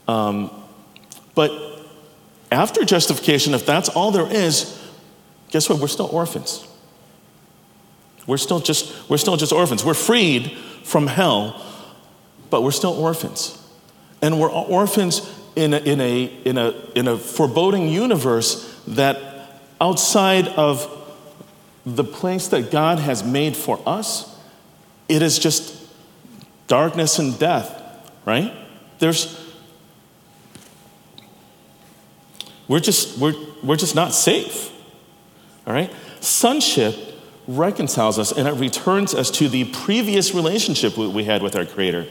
Um, 0.08 0.52
but 1.34 1.67
after 2.52 2.86
justification, 2.86 3.54
if 3.54 3.66
that's 3.66 3.90
all 3.90 4.12
there 4.12 4.32
is, 4.32 4.82
guess 5.50 5.70
what? 5.70 5.80
We're 5.80 5.88
still 5.88 6.10
orphans. 6.12 6.68
We're 8.26 8.38
still 8.38 8.60
just, 8.60 9.10
we're 9.10 9.18
still 9.18 9.38
just 9.38 9.52
orphans. 9.52 9.84
We're 9.84 9.94
freed 9.94 10.52
from 10.84 11.08
hell, 11.08 11.66
but 12.50 12.64
we're 12.64 12.72
still 12.72 12.94
orphans. 12.94 13.62
And 14.22 14.40
we're 14.40 14.52
orphans 14.52 15.34
in 15.56 15.74
a, 15.74 15.78
in 15.78 16.02
a, 16.02 16.26
in 16.44 16.58
a, 16.58 16.74
in 16.96 17.08
a 17.08 17.18
foreboding 17.18 17.88
universe 17.90 18.82
that 18.88 19.18
outside 19.80 20.48
of 20.50 20.94
the 21.86 22.04
place 22.04 22.50
that 22.50 22.70
God 22.70 23.00
has 23.00 23.24
made 23.24 23.56
for 23.56 23.80
us, 23.86 24.36
it 25.08 25.22
is 25.22 25.40
just 25.40 25.74
darkness 26.68 27.18
and 27.18 27.38
death, 27.40 27.82
right? 28.26 28.54
There's, 29.00 29.47
we're 32.68 32.80
just, 32.80 33.18
we're, 33.18 33.36
we're 33.64 33.78
just 33.78 33.96
not 33.96 34.14
safe, 34.14 34.72
all 35.66 35.74
right? 35.74 35.92
Sonship 36.20 36.96
reconciles 37.48 38.20
us 38.20 38.32
and 38.32 38.48
it 38.48 38.54
returns 38.54 39.14
us 39.14 39.32
to 39.32 39.48
the 39.48 39.66
previous 39.66 40.34
relationship 40.34 40.98
we 40.98 41.24
had 41.24 41.42
with 41.42 41.56
our 41.56 41.66
Creator. 41.66 42.06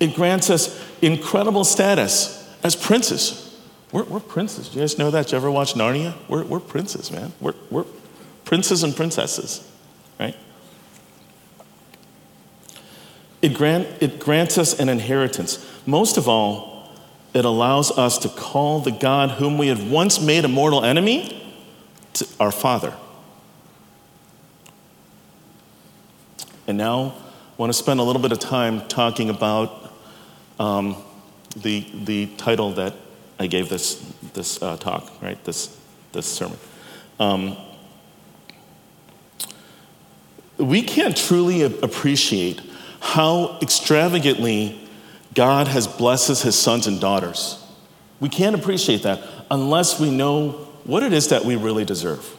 It 0.00 0.14
grants 0.14 0.50
us 0.50 0.82
incredible 1.00 1.64
status 1.64 2.54
as 2.62 2.76
princes. 2.76 3.58
We're, 3.92 4.04
we're 4.04 4.20
princes. 4.20 4.68
Do 4.68 4.76
you 4.76 4.82
guys 4.82 4.98
know 4.98 5.10
that? 5.10 5.26
Did 5.26 5.32
you 5.32 5.38
ever 5.38 5.50
watch 5.50 5.74
Narnia? 5.74 6.14
We're, 6.28 6.44
we're 6.44 6.60
princes, 6.60 7.10
man. 7.10 7.32
We're, 7.40 7.54
we're 7.70 7.86
princes 8.44 8.82
and 8.82 8.94
princesses, 8.94 9.70
right? 10.18 10.36
It, 13.40 13.54
grant, 13.54 13.86
it 14.00 14.18
grants 14.18 14.58
us 14.58 14.78
an 14.80 14.88
inheritance. 14.88 15.64
Most 15.86 16.16
of 16.16 16.28
all, 16.28 16.73
it 17.34 17.44
allows 17.44 17.90
us 17.98 18.16
to 18.18 18.28
call 18.28 18.80
the 18.80 18.92
God 18.92 19.32
whom 19.32 19.58
we 19.58 19.66
had 19.66 19.90
once 19.90 20.20
made 20.20 20.44
a 20.44 20.48
mortal 20.48 20.84
enemy 20.84 21.40
our 22.38 22.52
Father. 22.52 22.94
And 26.66 26.78
now 26.78 27.14
I 27.16 27.54
want 27.56 27.70
to 27.70 27.78
spend 27.78 28.00
a 28.00 28.02
little 28.02 28.22
bit 28.22 28.32
of 28.32 28.38
time 28.38 28.86
talking 28.86 29.30
about 29.30 29.92
um, 30.58 30.96
the, 31.56 31.86
the 32.04 32.26
title 32.36 32.72
that 32.74 32.94
I 33.38 33.48
gave 33.48 33.68
this, 33.68 33.96
this 34.32 34.62
uh, 34.62 34.76
talk, 34.76 35.10
right? 35.20 35.42
This, 35.44 35.76
this 36.12 36.26
sermon. 36.26 36.58
Um, 37.18 37.56
we 40.56 40.82
can't 40.82 41.16
truly 41.16 41.62
appreciate 41.62 42.60
how 43.00 43.58
extravagantly 43.60 44.83
God 45.34 45.68
has 45.68 45.86
blessed 45.86 46.42
his 46.42 46.58
sons 46.58 46.86
and 46.86 47.00
daughters. 47.00 47.62
We 48.20 48.28
can't 48.28 48.54
appreciate 48.54 49.02
that 49.02 49.22
unless 49.50 50.00
we 50.00 50.10
know 50.10 50.52
what 50.84 51.02
it 51.02 51.12
is 51.12 51.28
that 51.28 51.44
we 51.44 51.56
really 51.56 51.84
deserve. 51.84 52.36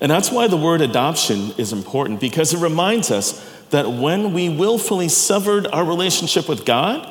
And 0.00 0.10
that's 0.10 0.30
why 0.30 0.48
the 0.48 0.56
word 0.56 0.80
adoption 0.80 1.52
is 1.58 1.72
important 1.72 2.20
because 2.20 2.52
it 2.52 2.58
reminds 2.58 3.10
us 3.10 3.48
that 3.70 3.90
when 3.90 4.32
we 4.32 4.48
willfully 4.48 5.08
severed 5.08 5.66
our 5.68 5.84
relationship 5.84 6.48
with 6.48 6.64
God 6.64 7.08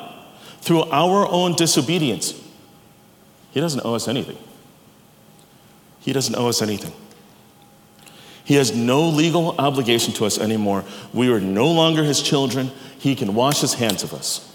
through 0.60 0.84
our 0.84 1.26
own 1.26 1.54
disobedience, 1.54 2.40
He 3.50 3.60
doesn't 3.60 3.84
owe 3.84 3.94
us 3.94 4.08
anything. 4.08 4.38
He 6.00 6.12
doesn't 6.12 6.34
owe 6.36 6.48
us 6.48 6.62
anything. 6.62 6.92
He 8.44 8.54
has 8.54 8.74
no 8.74 9.08
legal 9.08 9.54
obligation 9.58 10.12
to 10.14 10.26
us 10.26 10.38
anymore. 10.38 10.84
We 11.12 11.32
are 11.32 11.40
no 11.40 11.70
longer 11.70 12.02
his 12.02 12.20
children. 12.20 12.70
He 12.98 13.14
can 13.14 13.34
wash 13.34 13.60
his 13.60 13.74
hands 13.74 14.02
of 14.02 14.12
us. 14.12 14.51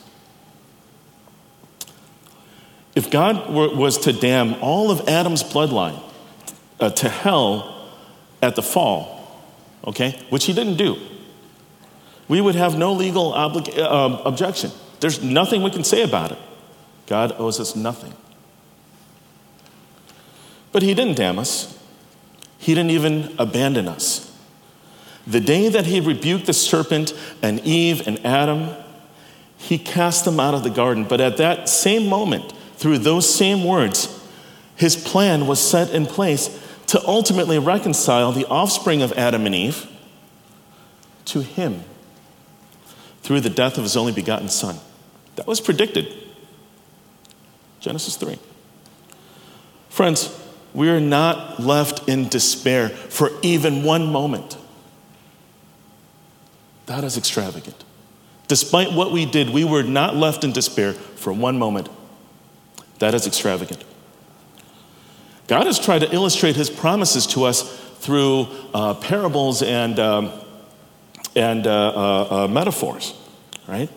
If 2.97 3.11
God 3.11 3.53
were, 3.53 3.75
was 3.75 3.99
to 3.99 4.11
damn 4.11 4.55
all 4.55 4.89
of 4.89 5.07
Adam's 5.07 5.43
bloodline 5.43 6.01
uh, 6.79 6.89
to 6.89 7.07
hell 7.07 7.91
at 8.41 8.55
the 8.55 8.63
fall, 8.63 9.39
okay, 9.85 10.19
which 10.31 10.45
he 10.45 10.53
didn't 10.53 10.77
do, 10.77 10.97
we 12.27 12.41
would 12.41 12.55
have 12.55 12.75
no 12.75 12.93
legal 12.93 13.35
uh, 13.35 14.21
objection. 14.25 14.71
There's 14.99 15.21
nothing 15.21 15.61
we 15.61 15.69
can 15.69 15.83
say 15.83 16.01
about 16.01 16.31
it. 16.31 16.39
God 17.05 17.35
owes 17.37 17.59
us 17.59 17.75
nothing. 17.75 18.15
But 20.71 20.81
he 20.81 20.95
didn't 20.95 21.17
damn 21.17 21.37
us. 21.37 21.77
He 22.57 22.73
didn't 22.73 22.89
even 22.89 23.35
abandon 23.37 23.87
us. 23.87 24.35
The 25.27 25.39
day 25.39 25.69
that 25.69 25.85
he 25.85 25.99
rebuked 25.99 26.47
the 26.47 26.53
serpent 26.53 27.13
and 27.43 27.59
Eve 27.59 28.07
and 28.07 28.25
Adam, 28.25 28.71
he 29.55 29.77
cast 29.77 30.25
them 30.25 30.39
out 30.39 30.55
of 30.55 30.63
the 30.63 30.71
garden. 30.71 31.03
But 31.03 31.21
at 31.21 31.37
that 31.37 31.69
same 31.69 32.07
moment, 32.07 32.53
through 32.77 32.99
those 32.99 33.33
same 33.33 33.63
words, 33.63 34.23
his 34.75 34.95
plan 34.95 35.47
was 35.47 35.59
set 35.59 35.89
in 35.89 36.05
place 36.05 36.63
to 36.87 37.05
ultimately 37.05 37.59
reconcile 37.59 38.31
the 38.31 38.45
offspring 38.45 39.01
of 39.01 39.11
Adam 39.13 39.45
and 39.45 39.53
Eve 39.53 39.87
to 41.25 41.41
him 41.41 41.83
through 43.21 43.41
the 43.41 43.49
death 43.49 43.77
of 43.77 43.83
his 43.83 43.97
only 43.97 44.13
begotten 44.13 44.47
son. 44.47 44.77
That 45.35 45.47
was 45.47 45.59
predicted. 45.59 46.13
Genesis 47.79 48.15
3. 48.15 48.39
Friends, 49.89 50.39
we 50.73 50.89
are 50.89 50.99
not 50.99 51.59
left 51.59 52.07
in 52.07 52.29
despair 52.29 52.89
for 52.89 53.31
even 53.41 53.83
one 53.83 54.11
moment. 54.11 54.57
That 56.85 57.03
is 57.03 57.17
extravagant. 57.17 57.83
Despite 58.47 58.93
what 58.93 59.11
we 59.11 59.25
did, 59.25 59.49
we 59.49 59.65
were 59.65 59.83
not 59.83 60.15
left 60.15 60.43
in 60.43 60.53
despair 60.53 60.93
for 60.93 61.33
one 61.33 61.57
moment. 61.59 61.89
That 62.99 63.13
is 63.13 63.27
extravagant. 63.27 63.83
God 65.47 65.65
has 65.65 65.79
tried 65.79 65.99
to 65.99 66.13
illustrate 66.13 66.55
his 66.55 66.69
promises 66.69 67.25
to 67.27 67.45
us 67.45 67.79
through 67.99 68.47
uh, 68.73 68.95
parables 68.95 69.61
and, 69.61 69.99
um, 69.99 70.31
and 71.35 71.65
uh, 71.65 71.71
uh, 71.71 72.27
uh 72.43 72.47
metaphors, 72.47 73.13
right? 73.67 73.89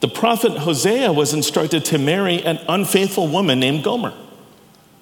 The 0.00 0.08
prophet 0.08 0.52
Hosea 0.52 1.12
was 1.12 1.34
instructed 1.34 1.84
to 1.86 1.98
marry 1.98 2.42
an 2.42 2.58
unfaithful 2.68 3.28
woman 3.28 3.58
named 3.58 3.82
Gomer. 3.82 4.14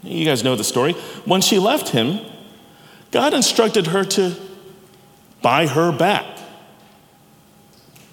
You 0.03 0.25
guys 0.25 0.43
know 0.43 0.57
the 0.57 0.65
story. 0.65 0.93
When 1.25 1.41
she 1.41 1.59
left 1.59 1.91
him, 1.91 2.21
God 3.11 3.35
instructed 3.35 3.89
her 3.89 4.05
to 4.05 4.37
buy 5.43 5.67
her 5.67 5.93
back. 5.93 6.39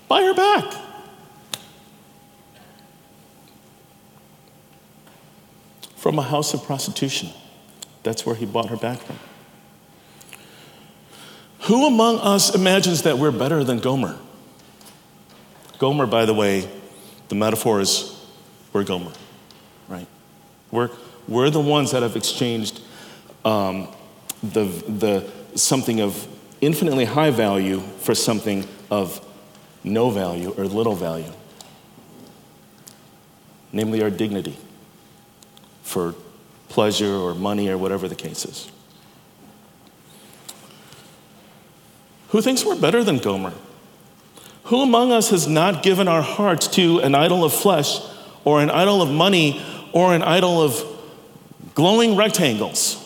Buy 0.08 0.24
her 0.24 0.34
back. 0.34 0.83
From 6.04 6.20
a 6.20 6.22
house 6.22 6.54
of 6.54 6.66
prostitution. 6.66 7.30
That's 8.04 8.26
where 8.26 8.36
he 8.36 8.46
bought 8.46 8.70
her 8.70 8.76
back 8.76 9.00
from. 9.00 9.18
Who 11.62 11.88
among 11.88 12.20
us 12.20 12.54
imagines 12.54 13.04
that 13.04 13.18
we're 13.18 13.32
better 13.32 13.64
than 13.64 13.80
Gomer? 13.80 14.20
Gomer, 15.80 16.06
by 16.06 16.26
the 16.26 16.34
way, 16.34 16.70
the 17.30 17.36
metaphor 17.36 17.80
is 17.80 18.22
we're 18.74 18.84
Gomer, 18.84 19.14
right? 19.88 20.06
We're, 20.72 20.90
we're 21.30 21.50
the 21.50 21.62
ones 21.62 21.92
that 21.92 22.04
have 22.04 22.18
exchanged 22.18 22.82
um, 23.46 23.88
the, 24.44 24.66
the, 24.66 25.32
something 25.56 26.02
of 26.02 26.28
infinitely 26.60 27.06
high 27.06 27.32
value 27.32 27.80
for 27.80 28.14
something 28.14 28.68
of 28.92 29.26
no 29.86 30.10
value 30.10 30.54
or 30.58 30.66
little 30.66 30.96
value, 30.96 31.32
namely 33.72 34.04
our 34.04 34.10
dignity 34.10 34.58
for 35.84 36.16
pleasure 36.70 37.14
or 37.14 37.36
money 37.36 37.70
or 37.70 37.78
whatever 37.78 38.08
the 38.08 38.16
case 38.16 38.46
is. 38.46 38.72
Who 42.30 42.42
thinks 42.42 42.66
we're 42.66 42.80
better 42.80 43.04
than 43.04 43.20
Gomer? 43.20 43.54
Who 44.66 44.82
among 44.82 45.12
us 45.12 45.30
has 45.30 45.48
not 45.48 45.84
given 45.84 46.08
our 46.08 46.24
hearts 46.24 46.68
to 46.70 47.00
an 47.00 47.14
idol 47.14 47.44
of 47.44 47.54
flesh 47.54 48.00
or 48.44 48.62
an 48.62 48.70
idol 48.70 49.02
of 49.02 49.12
money 49.12 49.62
or 49.94 50.14
an 50.14 50.24
idol 50.24 50.62
of 50.62 50.84
glowing 51.76 52.16
rectangles. 52.16 53.00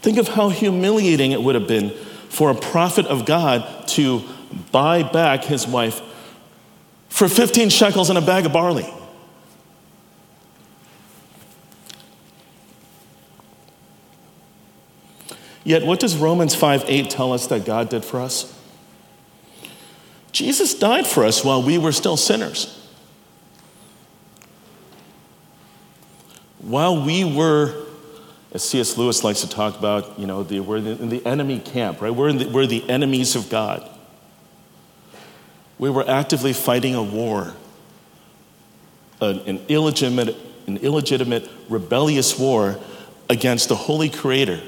Think 0.00 0.18
of 0.18 0.28
how 0.28 0.48
humiliating 0.48 1.32
it 1.32 1.40
would 1.40 1.54
have 1.54 1.68
been 1.68 1.90
for 2.28 2.50
a 2.50 2.54
prophet 2.54 3.06
of 3.06 3.24
God 3.24 3.86
to 3.88 4.22
buy 4.70 5.02
back 5.02 5.44
his 5.44 5.66
wife 5.66 6.00
for 7.08 7.28
15 7.28 7.68
shekels 7.68 8.08
and 8.08 8.18
a 8.18 8.22
bag 8.22 8.46
of 8.46 8.52
barley. 8.52 8.92
Yet, 15.64 15.84
what 15.84 16.00
does 16.00 16.16
Romans 16.16 16.54
5 16.54 16.84
8 16.86 17.10
tell 17.10 17.32
us 17.32 17.46
that 17.46 17.64
God 17.64 17.88
did 17.88 18.04
for 18.04 18.20
us? 18.20 18.58
Jesus 20.32 20.74
died 20.74 21.06
for 21.06 21.24
us 21.24 21.44
while 21.44 21.62
we 21.62 21.78
were 21.78 21.92
still 21.92 22.16
sinners. 22.16 22.78
While 26.58 27.04
we 27.04 27.24
were, 27.24 27.86
as 28.52 28.66
C.S. 28.68 28.96
Lewis 28.96 29.22
likes 29.22 29.42
to 29.42 29.48
talk 29.48 29.78
about, 29.78 30.18
you 30.18 30.26
know, 30.26 30.42
the, 30.42 30.60
we're 30.60 30.78
in 30.78 31.10
the 31.10 31.24
enemy 31.26 31.60
camp, 31.60 32.00
right? 32.00 32.14
We're, 32.14 32.32
the, 32.32 32.48
we're 32.48 32.66
the 32.66 32.88
enemies 32.88 33.36
of 33.36 33.50
God. 33.50 33.88
We 35.82 35.90
were 35.90 36.08
actively 36.08 36.52
fighting 36.52 36.94
a 36.94 37.02
war, 37.02 37.54
an, 39.20 39.40
an 39.40 39.64
illegitimate 39.66 40.36
an 40.68 40.76
illegitimate, 40.76 41.50
rebellious 41.68 42.38
war 42.38 42.78
against 43.28 43.68
the 43.68 43.74
holy 43.74 44.08
creator. 44.08 44.60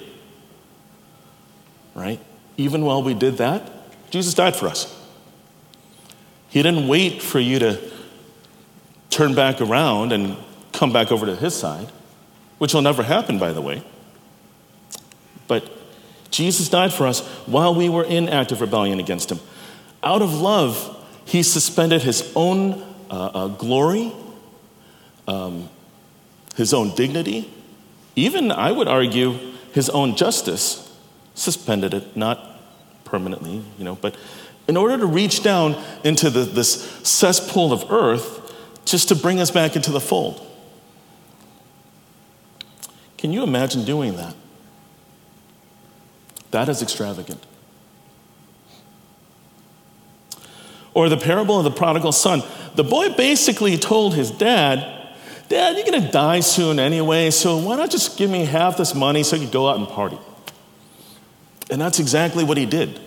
Right? 1.95 2.19
Even 2.57 2.85
while 2.85 3.01
we 3.01 3.15
did 3.15 3.37
that, 3.37 3.63
Jesus 4.11 4.35
died 4.35 4.57
for 4.57 4.67
us. 4.67 4.93
He 6.49 6.61
didn't 6.65 6.89
wait 6.89 7.23
for 7.23 7.39
you 7.39 7.61
to 7.61 7.93
turn 9.09 9.37
back 9.37 9.61
around 9.61 10.11
and 10.11 10.37
come 10.73 10.93
back 10.93 11.13
over 11.13 11.27
to 11.27 11.37
his 11.37 11.55
side, 11.55 11.93
which 12.59 12.75
will 12.75 12.83
never 12.83 13.05
happen, 13.05 13.39
by 13.39 13.53
the 13.53 13.61
way. 13.61 13.85
But 15.47 15.71
Jesus 16.33 16.69
died 16.69 16.93
for 16.93 17.07
us 17.07 17.25
while 17.47 17.73
we 17.73 17.89
were 17.89 18.03
in 18.03 18.29
active 18.29 18.61
rebellion 18.61 18.99
against 18.99 19.31
him. 19.31 19.39
Out 20.03 20.21
of 20.21 20.41
love, 20.41 20.91
he 21.25 21.43
suspended 21.43 22.03
his 22.03 22.33
own 22.35 22.83
uh, 23.11 23.31
uh, 23.35 23.49
glory, 23.49 24.13
um, 25.27 25.69
his 26.57 26.73
own 26.75 26.95
dignity, 26.95 27.51
even, 28.17 28.53
I 28.53 28.71
would 28.71 28.89
argue, 28.89 29.39
his 29.73 29.89
own 29.91 30.17
justice, 30.17 30.81
suspended 31.35 31.95
it, 31.95 32.17
not 32.17 32.61
permanently, 33.05 33.63
you 33.79 33.85
know, 33.85 33.97
but 33.97 34.17
in 34.69 34.77
order 34.77 34.97
to 34.99 35.07
reach 35.07 35.43
down 35.43 35.83
into 36.05 36.31
the, 36.31 36.41
this 36.41 36.83
cesspool 37.03 37.73
of 37.73 37.91
earth 37.91 38.53
just 38.85 39.09
to 39.09 39.17
bring 39.17 39.41
us 39.41 39.51
back 39.51 39.77
into 39.77 39.91
the 39.91 40.01
fold. 40.01 40.47
Can 43.19 43.33
you 43.33 43.43
imagine 43.43 43.85
doing 43.85 44.17
that? 44.17 44.35
That 46.51 46.69
is 46.69 46.83
extravagant. 46.83 47.45
Or 50.95 51.09
the 51.09 51.17
parable 51.17 51.59
of 51.59 51.65
the 51.65 51.71
prodigal 51.71 52.13
son. 52.13 52.43
The 52.77 52.85
boy 52.85 53.11
basically 53.11 53.77
told 53.77 54.15
his 54.15 54.31
dad, 54.31 54.91
Dad, 55.49 55.77
you're 55.77 55.85
going 55.85 56.03
to 56.03 56.11
die 56.11 56.41
soon 56.41 56.79
anyway, 56.79 57.31
so 57.31 57.59
why 57.59 57.77
not 57.77 57.91
just 57.91 58.17
give 58.17 58.31
me 58.31 58.45
half 58.47 58.77
this 58.77 58.95
money 58.95 59.23
so 59.23 59.37
you 59.37 59.47
go 59.47 59.69
out 59.69 59.77
and 59.77 59.87
party? 59.87 60.19
And 61.71 61.81
that's 61.81 61.99
exactly 61.99 62.45
what 62.45 62.57
he 62.57 62.67
did. 62.67 63.01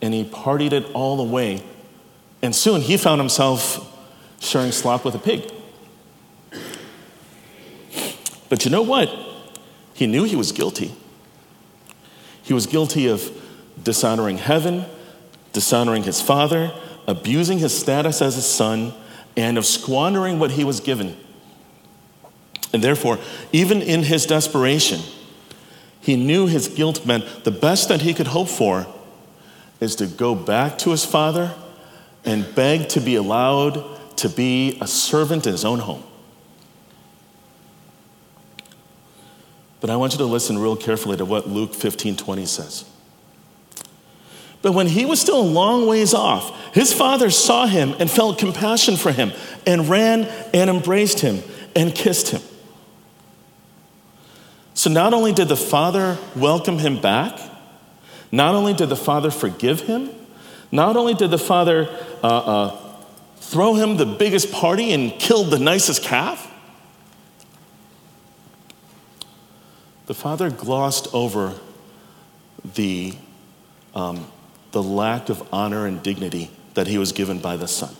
And 0.00 0.14
he 0.14 0.24
partied 0.24 0.72
it 0.72 0.86
all 0.92 1.16
the 1.16 1.24
way. 1.24 1.62
And 2.40 2.54
soon 2.54 2.80
he 2.80 2.96
found 2.96 3.20
himself 3.20 3.84
sharing 4.40 4.70
slop 4.70 5.04
with 5.04 5.14
a 5.14 5.18
pig. 5.18 5.50
But 8.48 8.64
you 8.64 8.70
know 8.70 8.82
what? 8.82 9.10
He 9.92 10.06
knew 10.06 10.24
he 10.24 10.36
was 10.36 10.52
guilty. 10.52 10.94
He 12.42 12.54
was 12.54 12.66
guilty 12.66 13.08
of 13.08 13.30
dishonoring 13.82 14.38
heaven, 14.38 14.86
dishonoring 15.52 16.02
his 16.02 16.20
father, 16.20 16.72
abusing 17.06 17.58
his 17.58 17.78
status 17.78 18.20
as 18.20 18.36
a 18.36 18.42
son, 18.42 18.92
and 19.36 19.56
of 19.56 19.64
squandering 19.64 20.38
what 20.38 20.52
he 20.52 20.64
was 20.64 20.80
given. 20.80 21.16
And 22.72 22.82
therefore, 22.82 23.18
even 23.52 23.80
in 23.80 24.02
his 24.02 24.26
desperation, 24.26 25.00
he 26.00 26.16
knew 26.16 26.46
his 26.46 26.68
guilt 26.68 27.06
meant 27.06 27.44
the 27.44 27.50
best 27.50 27.88
that 27.88 28.02
he 28.02 28.14
could 28.14 28.28
hope 28.28 28.48
for 28.48 28.86
is 29.80 29.96
to 29.96 30.06
go 30.06 30.34
back 30.34 30.78
to 30.78 30.90
his 30.90 31.04
father 31.04 31.54
and 32.24 32.54
beg 32.54 32.88
to 32.90 33.00
be 33.00 33.14
allowed 33.14 34.16
to 34.16 34.28
be 34.28 34.76
a 34.80 34.86
servant 34.86 35.46
in 35.46 35.52
his 35.52 35.64
own 35.64 35.78
home. 35.78 36.02
But 39.80 39.90
I 39.90 39.96
want 39.96 40.12
you 40.12 40.18
to 40.18 40.24
listen 40.24 40.58
real 40.58 40.76
carefully 40.76 41.16
to 41.16 41.24
what 41.24 41.48
Luke 41.48 41.74
15 41.74 42.16
20 42.16 42.46
says. 42.46 42.84
But 44.60 44.72
when 44.72 44.88
he 44.88 45.04
was 45.04 45.20
still 45.20 45.40
a 45.40 45.42
long 45.42 45.86
ways 45.86 46.14
off, 46.14 46.74
his 46.74 46.92
father 46.92 47.30
saw 47.30 47.66
him 47.66 47.94
and 47.98 48.10
felt 48.10 48.38
compassion 48.38 48.96
for 48.96 49.12
him 49.12 49.32
and 49.66 49.88
ran 49.88 50.24
and 50.52 50.68
embraced 50.68 51.20
him 51.20 51.42
and 51.76 51.94
kissed 51.94 52.30
him. 52.30 52.42
So 54.74 54.90
not 54.90 55.14
only 55.14 55.32
did 55.32 55.48
the 55.48 55.56
father 55.56 56.18
welcome 56.36 56.78
him 56.78 57.00
back, 57.00 57.38
not 58.30 58.54
only 58.54 58.74
did 58.74 58.88
the 58.88 58.96
father 58.96 59.30
forgive 59.30 59.80
him, 59.80 60.10
not 60.70 60.96
only 60.96 61.14
did 61.14 61.30
the 61.30 61.38
father 61.38 61.88
uh, 62.22 62.26
uh, 62.26 62.76
throw 63.36 63.74
him 63.74 63.96
the 63.96 64.06
biggest 64.06 64.52
party 64.52 64.92
and 64.92 65.12
kill 65.12 65.44
the 65.44 65.58
nicest 65.58 66.02
calf, 66.02 66.44
the 70.06 70.14
father 70.14 70.50
glossed 70.50 71.08
over 71.12 71.54
the, 72.74 73.14
um, 73.94 74.26
the 74.72 74.82
lack 74.82 75.28
of 75.28 75.46
honor 75.52 75.86
and 75.86 76.02
dignity 76.02 76.50
that 76.74 76.86
he 76.86 76.98
was 76.98 77.12
given 77.12 77.38
by 77.38 77.56
the 77.56 77.68
son. 77.68 77.94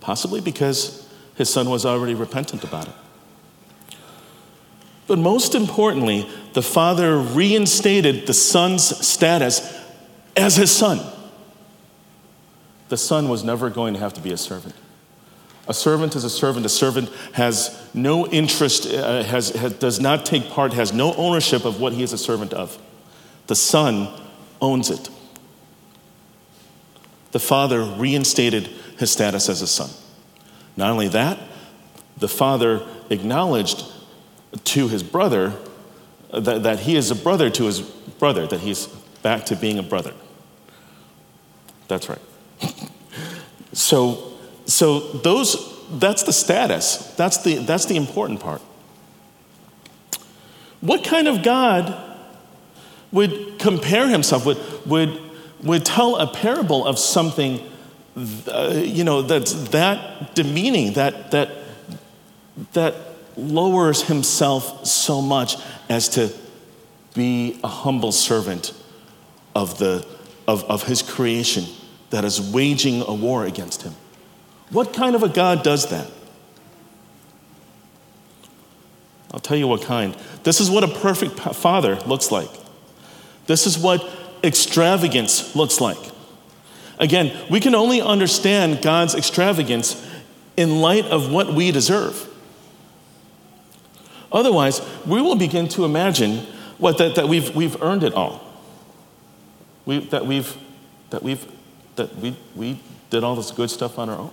Possibly 0.00 0.40
because 0.40 1.08
his 1.34 1.50
son 1.50 1.70
was 1.70 1.86
already 1.86 2.14
repentant 2.14 2.64
about 2.64 2.88
it. 2.88 2.94
But 5.06 5.18
most 5.18 5.54
importantly, 5.54 6.28
the 6.52 6.62
father 6.62 7.18
reinstated 7.18 8.26
the 8.26 8.34
son's 8.34 8.84
status 9.06 9.76
as 10.36 10.56
his 10.56 10.70
son. 10.70 11.00
The 12.88 12.96
son 12.96 13.28
was 13.28 13.42
never 13.42 13.70
going 13.70 13.94
to 13.94 14.00
have 14.00 14.14
to 14.14 14.20
be 14.20 14.32
a 14.32 14.36
servant. 14.36 14.74
A 15.70 15.72
servant 15.72 16.16
is 16.16 16.24
a 16.24 16.30
servant. 16.30 16.66
A 16.66 16.68
servant 16.68 17.10
has 17.32 17.80
no 17.94 18.26
interest, 18.26 18.92
uh, 18.92 19.22
has, 19.22 19.50
has, 19.50 19.74
does 19.74 20.00
not 20.00 20.26
take 20.26 20.50
part, 20.50 20.72
has 20.72 20.92
no 20.92 21.14
ownership 21.14 21.64
of 21.64 21.80
what 21.80 21.92
he 21.92 22.02
is 22.02 22.12
a 22.12 22.18
servant 22.18 22.52
of. 22.52 22.76
The 23.46 23.54
son 23.54 24.08
owns 24.60 24.90
it. 24.90 25.08
The 27.30 27.38
father 27.38 27.84
reinstated 27.84 28.66
his 28.98 29.12
status 29.12 29.48
as 29.48 29.62
a 29.62 29.68
son. 29.68 29.90
Not 30.76 30.90
only 30.90 31.06
that, 31.06 31.38
the 32.18 32.26
father 32.26 32.84
acknowledged 33.08 33.84
to 34.64 34.88
his 34.88 35.04
brother 35.04 35.54
that, 36.32 36.64
that 36.64 36.80
he 36.80 36.96
is 36.96 37.12
a 37.12 37.14
brother 37.14 37.48
to 37.48 37.66
his 37.66 37.80
brother, 37.80 38.44
that 38.48 38.58
he's 38.58 38.88
back 39.22 39.46
to 39.46 39.54
being 39.54 39.78
a 39.78 39.84
brother. 39.84 40.14
That's 41.86 42.08
right. 42.08 42.18
so, 43.72 44.29
so 44.70 45.00
those, 45.00 45.56
that's 45.98 46.22
the 46.22 46.32
status. 46.32 46.96
That's 47.16 47.38
the, 47.38 47.56
that's 47.58 47.86
the 47.86 47.96
important 47.96 48.40
part. 48.40 48.62
What 50.80 51.04
kind 51.04 51.28
of 51.28 51.42
God 51.42 51.94
would 53.12 53.58
compare 53.58 54.08
himself, 54.08 54.46
would, 54.46 54.58
would, 54.86 55.20
would 55.62 55.84
tell 55.84 56.16
a 56.16 56.26
parable 56.26 56.86
of 56.86 56.98
something, 56.98 57.60
uh, 58.46 58.80
you 58.82 59.04
know, 59.04 59.22
that's 59.22 59.52
that 59.70 60.34
demeaning, 60.34 60.94
that, 60.94 61.30
that, 61.32 61.50
that 62.72 62.94
lowers 63.36 64.02
himself 64.02 64.86
so 64.86 65.20
much 65.20 65.56
as 65.88 66.08
to 66.10 66.32
be 67.14 67.58
a 67.64 67.68
humble 67.68 68.12
servant 68.12 68.72
of, 69.54 69.78
the, 69.78 70.06
of, 70.46 70.64
of 70.64 70.84
his 70.84 71.02
creation 71.02 71.64
that 72.10 72.24
is 72.24 72.40
waging 72.40 73.02
a 73.02 73.12
war 73.12 73.44
against 73.44 73.82
him. 73.82 73.94
What 74.70 74.92
kind 74.92 75.14
of 75.14 75.22
a 75.22 75.28
God 75.28 75.62
does 75.62 75.90
that? 75.90 76.10
I'll 79.32 79.40
tell 79.40 79.56
you 79.56 79.68
what 79.68 79.82
kind. 79.82 80.16
This 80.42 80.60
is 80.60 80.70
what 80.70 80.84
a 80.84 80.88
perfect 80.88 81.38
father 81.38 81.96
looks 82.06 82.30
like. 82.30 82.50
This 83.46 83.66
is 83.66 83.78
what 83.78 84.08
extravagance 84.42 85.54
looks 85.54 85.80
like. 85.80 85.98
Again, 86.98 87.36
we 87.50 87.60
can 87.60 87.74
only 87.74 88.00
understand 88.00 88.82
God's 88.82 89.14
extravagance 89.14 90.06
in 90.56 90.80
light 90.80 91.06
of 91.06 91.32
what 91.32 91.54
we 91.54 91.70
deserve. 91.70 92.28
Otherwise, 94.32 94.80
we 95.06 95.20
will 95.20 95.36
begin 95.36 95.68
to 95.68 95.84
imagine 95.84 96.46
what, 96.78 96.98
that, 96.98 97.14
that 97.16 97.28
we've, 97.28 97.54
we've 97.54 97.80
earned 97.82 98.04
it 98.04 98.14
all. 98.14 98.40
We, 99.86 100.00
that 100.06 100.26
we've, 100.26 100.56
that 101.10 101.22
we've, 101.22 101.44
that 101.96 102.14
we, 102.16 102.36
we 102.54 102.80
did 103.08 103.24
all 103.24 103.34
this 103.34 103.50
good 103.50 103.70
stuff 103.70 103.98
on 103.98 104.08
our 104.08 104.18
own. 104.18 104.30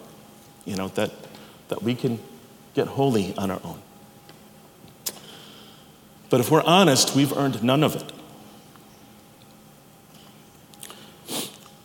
You 0.67 0.75
know, 0.75 0.89
that, 0.89 1.11
that 1.69 1.81
we 1.81 1.95
can 1.95 2.19
get 2.73 2.87
holy 2.87 3.33
on 3.37 3.49
our 3.49 3.61
own. 3.63 3.81
But 6.29 6.41
if 6.41 6.51
we're 6.51 6.61
honest, 6.61 7.15
we've 7.15 7.31
earned 7.31 7.63
none 7.63 7.85
of 7.85 7.95
it. 7.95 8.11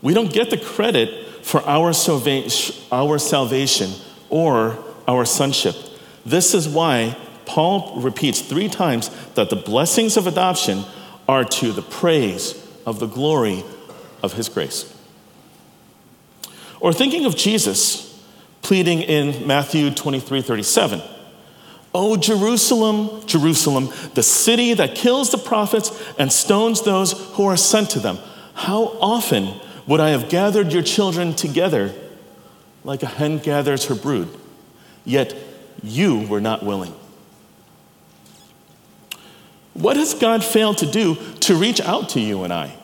We 0.02 0.14
don't 0.14 0.32
get 0.32 0.50
the 0.50 0.58
credit 0.58 1.44
for 1.44 1.62
our, 1.62 1.92
salva- 1.92 2.48
our 2.90 3.20
salvation 3.20 3.92
or 4.30 4.76
our 5.06 5.24
sonship. 5.24 5.76
This 6.26 6.52
is 6.52 6.68
why 6.68 7.16
Paul 7.46 8.00
repeats 8.00 8.40
three 8.40 8.68
times 8.68 9.10
that 9.34 9.48
the 9.48 9.54
blessings 9.54 10.16
of 10.16 10.26
adoption 10.26 10.82
are 11.28 11.44
to 11.44 11.70
the 11.70 11.82
praise 11.82 12.60
of 12.84 12.98
the 12.98 13.06
glory 13.06 13.62
of 14.24 14.32
his 14.32 14.48
grace. 14.48 14.92
Or 16.80 16.92
thinking 16.92 17.26
of 17.26 17.36
Jesus 17.36 18.11
pleading 18.62 19.02
in 19.02 19.46
Matthew 19.46 19.90
23 19.90 20.40
37. 20.40 21.02
Oh, 21.94 22.16
Jerusalem, 22.16 23.26
Jerusalem, 23.26 23.90
the 24.14 24.22
city 24.22 24.72
that 24.72 24.94
kills 24.94 25.30
the 25.30 25.36
prophets 25.36 25.92
and 26.18 26.32
stones 26.32 26.82
those 26.82 27.12
who 27.34 27.44
are 27.44 27.56
sent 27.56 27.90
to 27.90 28.00
them. 28.00 28.18
How 28.54 28.96
often 29.00 29.60
would 29.86 30.00
I 30.00 30.10
have 30.10 30.30
gathered 30.30 30.72
your 30.72 30.82
children 30.82 31.34
together 31.34 31.92
like 32.84 33.02
a 33.02 33.06
hen 33.06 33.38
gathers 33.38 33.86
her 33.86 33.94
brood. 33.94 34.28
Yet 35.04 35.34
you 35.82 36.26
were 36.26 36.40
not 36.40 36.62
willing. 36.62 36.94
What 39.74 39.96
has 39.96 40.14
God 40.14 40.44
failed 40.44 40.78
to 40.78 40.86
do 40.86 41.16
to 41.40 41.54
reach 41.54 41.80
out 41.80 42.10
to 42.10 42.20
you 42.20 42.44
and 42.44 42.52
I? 42.52 42.76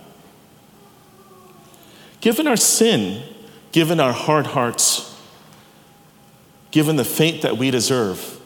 Given 2.20 2.46
our 2.46 2.56
sin, 2.56 3.22
given 3.72 4.00
our 4.00 4.12
hard 4.12 4.48
hearts, 4.48 5.07
given 6.70 6.96
the 6.96 7.04
fate 7.04 7.42
that 7.42 7.56
we 7.56 7.70
deserve, 7.70 8.40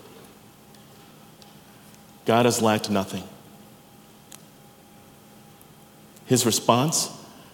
God 2.25 2.45
has 2.45 2.63
lacked 2.63 2.91
nothing. 2.91 3.25
His 6.27 6.47
response 6.47 7.11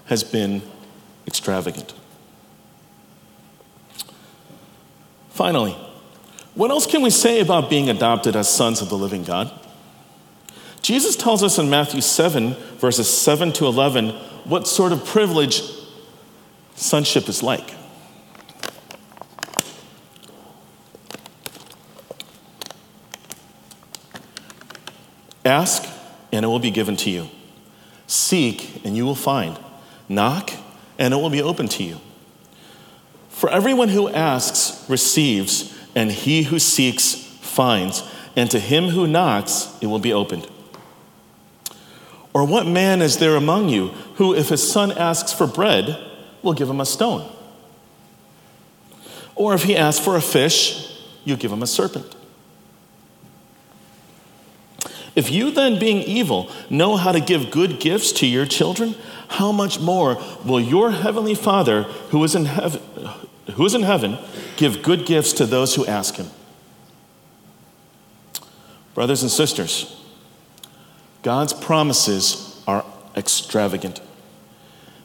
has 0.06 0.22
been 0.22 0.62
extravagant. 1.26 1.94
Finally, 5.30 5.76
what 6.54 6.70
else 6.70 6.86
can 6.86 7.02
we 7.02 7.10
say 7.10 7.40
about 7.40 7.70
being 7.70 7.88
adopted 7.88 8.34
as 8.34 8.52
sons 8.52 8.82
of 8.82 8.88
the 8.88 8.98
living 8.98 9.22
God? 9.22 9.52
Jesus 10.82 11.16
tells 11.16 11.42
us 11.42 11.58
in 11.58 11.70
Matthew 11.70 12.00
7, 12.00 12.54
verses 12.78 13.08
7 13.08 13.52
to 13.54 13.66
11, 13.66 14.08
what 14.44 14.66
sort 14.66 14.92
of 14.92 15.04
privilege 15.04 15.62
sonship 16.74 17.28
is 17.28 17.42
like. 17.42 17.74
Ask, 25.48 25.88
and 26.30 26.44
it 26.44 26.48
will 26.48 26.58
be 26.58 26.70
given 26.70 26.96
to 26.98 27.10
you. 27.10 27.28
Seek, 28.06 28.84
and 28.84 28.96
you 28.96 29.04
will 29.04 29.14
find. 29.14 29.58
Knock, 30.08 30.50
and 30.98 31.14
it 31.14 31.16
will 31.16 31.30
be 31.30 31.42
open 31.42 31.68
to 31.68 31.82
you. 31.82 32.00
For 33.30 33.48
everyone 33.50 33.88
who 33.88 34.08
asks 34.08 34.84
receives, 34.88 35.74
and 35.94 36.12
he 36.12 36.42
who 36.42 36.58
seeks 36.58 37.14
finds, 37.14 38.02
and 38.36 38.50
to 38.50 38.58
him 38.58 38.88
who 38.88 39.06
knocks 39.06 39.74
it 39.80 39.86
will 39.86 39.98
be 39.98 40.12
opened. 40.12 40.46
Or 42.34 42.44
what 42.44 42.66
man 42.66 43.00
is 43.00 43.16
there 43.16 43.36
among 43.36 43.68
you 43.68 43.88
who, 44.16 44.34
if 44.34 44.50
his 44.50 44.70
son 44.70 44.92
asks 44.92 45.32
for 45.32 45.46
bread, 45.46 45.98
will 46.42 46.52
give 46.52 46.68
him 46.68 46.80
a 46.80 46.86
stone? 46.86 47.32
Or 49.34 49.54
if 49.54 49.62
he 49.62 49.76
asks 49.76 50.04
for 50.04 50.16
a 50.16 50.20
fish, 50.20 51.00
you 51.24 51.36
give 51.36 51.50
him 51.50 51.62
a 51.62 51.66
serpent? 51.66 52.14
If 55.18 55.32
you 55.32 55.50
then, 55.50 55.80
being 55.80 56.00
evil, 56.02 56.48
know 56.70 56.96
how 56.96 57.10
to 57.10 57.18
give 57.18 57.50
good 57.50 57.80
gifts 57.80 58.12
to 58.12 58.26
your 58.26 58.46
children, 58.46 58.94
how 59.26 59.50
much 59.50 59.80
more 59.80 60.16
will 60.44 60.60
your 60.60 60.92
heavenly 60.92 61.34
Father 61.34 61.82
who 62.12 62.22
is 62.22 62.36
in 62.36 62.44
heaven, 62.44 62.80
who 63.54 63.64
is 63.66 63.74
in 63.74 63.82
heaven 63.82 64.16
give 64.56 64.80
good 64.80 65.06
gifts 65.06 65.32
to 65.32 65.44
those 65.44 65.74
who 65.74 65.84
ask 65.86 66.14
him? 66.14 66.28
Brothers 68.94 69.22
and 69.22 69.30
sisters, 69.30 70.00
God's 71.24 71.52
promises 71.52 72.62
are 72.68 72.84
extravagant. 73.16 74.00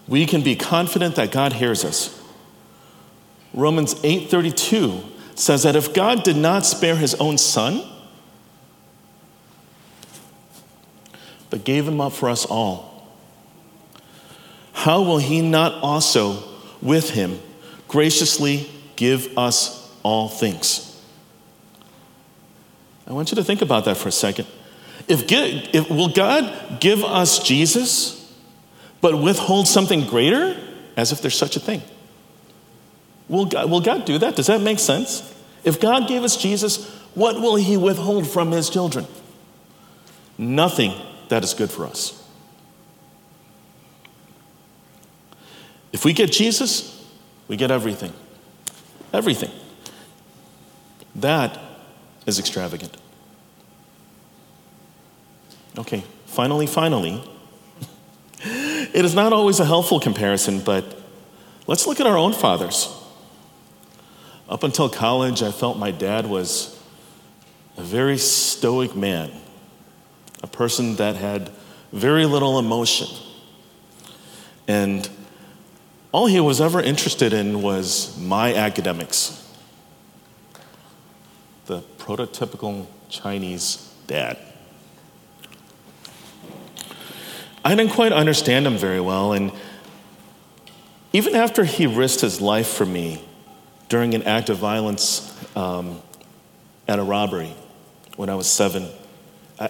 We 0.08 0.28
can 0.28 0.44
be 0.44 0.56
confident 0.56 1.16
that 1.16 1.32
God 1.32 1.54
hears 1.54 1.84
us. 1.84 2.22
Romans 3.52 3.96
8:32 4.04 5.06
says 5.34 5.64
that 5.64 5.76
if 5.76 5.92
God 5.92 6.22
did 6.22 6.38
not 6.38 6.68
spare 6.68 6.98
his 6.98 7.16
own 7.16 7.40
son, 7.40 7.84
but 11.54 11.64
gave 11.64 11.88
him 11.88 12.02
up 12.02 12.12
for 12.14 12.30
us 12.30 12.46
all, 12.46 13.08
how 14.72 15.04
will 15.04 15.20
he 15.20 15.40
not 15.40 15.72
also 15.84 16.44
with 16.82 17.12
him 17.12 17.40
graciously 17.88 18.68
give 18.96 19.38
us 19.38 19.96
all 20.02 20.28
things? 20.28 21.00
I 23.06 23.14
want 23.14 23.30
you 23.30 23.36
to 23.36 23.44
think 23.44 23.62
about 23.62 23.86
that 23.86 23.98
for 23.98 24.10
a 24.10 24.12
second. 24.12 24.48
If, 25.08 25.32
if, 25.32 25.92
will 25.92 26.08
God 26.08 26.80
give 26.80 27.04
us 27.04 27.38
Jesus, 27.38 28.36
but 29.00 29.22
withhold 29.22 29.68
something 29.68 30.08
greater, 30.08 30.60
as 30.98 31.12
if 31.12 31.22
there's 31.22 31.38
such 31.38 31.56
a 31.56 31.60
thing? 31.60 31.84
Will 33.30 33.46
God, 33.46 33.70
will 33.70 33.82
God 33.82 34.06
do 34.06 34.18
that? 34.18 34.36
Does 34.36 34.48
that 34.48 34.62
make 34.62 34.80
sense? 34.80 35.22
If 35.64 35.80
God 35.80 36.08
gave 36.08 36.24
us 36.24 36.36
Jesus, 36.36 36.90
what 37.14 37.36
will 37.36 37.58
He 37.58 37.78
withhold 37.78 38.28
from 38.28 38.50
His 38.50 38.72
children? 38.72 39.06
Nothing 40.36 40.94
that 41.34 41.44
is 41.44 41.56
good 41.56 41.72
for 41.72 41.88
us. 41.88 42.24
If 45.92 46.06
we 46.06 46.14
get 46.14 46.32
Jesus, 46.32 47.04
we 47.48 47.58
get 47.58 47.72
everything. 47.72 48.14
Everything. 49.12 49.50
That 51.16 51.60
is 52.28 52.38
extravagant. 52.38 52.96
Okay, 55.80 56.04
finally, 56.28 56.68
finally, 56.68 57.28
it 58.44 59.04
is 59.04 59.16
not 59.16 59.34
always 59.34 59.60
a 59.60 59.66
helpful 59.66 60.00
comparison, 60.00 60.60
but 60.60 60.86
let's 61.66 61.88
look 61.88 62.00
at 62.00 62.06
our 62.06 62.16
own 62.16 62.34
fathers. 62.34 62.96
Up 64.48 64.62
until 64.62 64.88
college, 64.88 65.42
I 65.42 65.52
felt 65.52 65.80
my 65.80 65.90
dad 65.90 66.28
was 66.28 66.80
a 67.76 67.82
very 67.82 68.20
stoic 68.20 68.96
man, 68.96 69.32
a 70.44 70.48
person 70.48 70.98
that 70.98 71.16
had 71.16 71.50
very 71.92 72.26
little 72.26 72.60
emotion. 72.60 73.08
And 74.68 75.10
all 76.12 76.28
he 76.28 76.40
was 76.40 76.62
ever 76.62 76.82
interested 76.82 77.34
in 77.34 77.62
was 77.62 78.16
my 78.20 78.54
academics. 78.54 79.40
The 81.66 81.82
prototypical 81.98 82.86
Chinese 83.10 83.92
dad. 84.06 84.38
I 87.66 87.74
didn't 87.74 87.94
quite 87.94 88.12
understand 88.12 88.68
him 88.68 88.76
very 88.76 89.00
well, 89.00 89.32
and 89.32 89.52
even 91.14 91.36
after 91.36 91.64
he 91.64 91.88
risked 91.88 92.20
his 92.20 92.42
life 92.42 92.68
for 92.68 92.86
me 92.86 93.24
during 93.88 94.14
an 94.14 94.24
act 94.24 94.50
of 94.50 94.58
violence 94.58 95.32
um, 95.56 96.02
at 96.88 97.00
a 97.00 97.04
robbery 97.04 97.54
when 98.18 98.30
I 98.30 98.36
was 98.36 98.48
seven, 98.48 98.90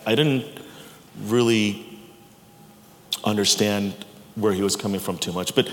I, 0.05 0.15
didn't 0.15 0.45
really 1.21 1.85
understand 3.23 3.93
where 4.35 4.53
he 4.53 4.61
was 4.61 4.75
coming 4.75 4.99
from 4.99 5.17
too 5.17 5.31
much. 5.31 5.55
But 5.55 5.69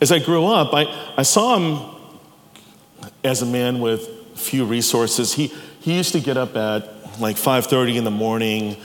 as 0.00 0.10
I 0.10 0.18
grew 0.18 0.46
up, 0.46 0.72
I, 0.72 1.12
I 1.16 1.22
saw 1.22 1.58
him 1.58 3.10
as 3.24 3.42
a 3.42 3.46
man 3.46 3.80
with 3.80 4.08
few 4.34 4.64
resources. 4.64 5.32
He, 5.34 5.52
he 5.80 5.96
used 5.96 6.12
to 6.12 6.20
get 6.20 6.36
up 6.36 6.56
at 6.56 7.20
like 7.20 7.36
5.30 7.36 7.96
in 7.96 8.04
the 8.04 8.10
morning, 8.10 8.76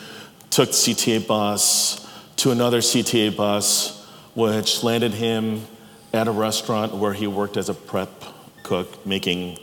took 0.50 0.70
CTA 0.70 1.26
bus, 1.26 2.08
to 2.38 2.52
another 2.52 2.80
CTA 2.80 3.36
bus, 3.36 4.06
which 4.36 4.84
landed 4.84 5.14
him 5.14 5.66
at 6.14 6.28
a 6.28 6.32
restaurant 6.32 6.94
where 6.94 7.14
he 7.14 7.28
worked 7.28 7.58
as 7.58 7.70
a 7.70 7.74
prep 7.74 8.24
cook, 8.64 9.06
making 9.06 9.58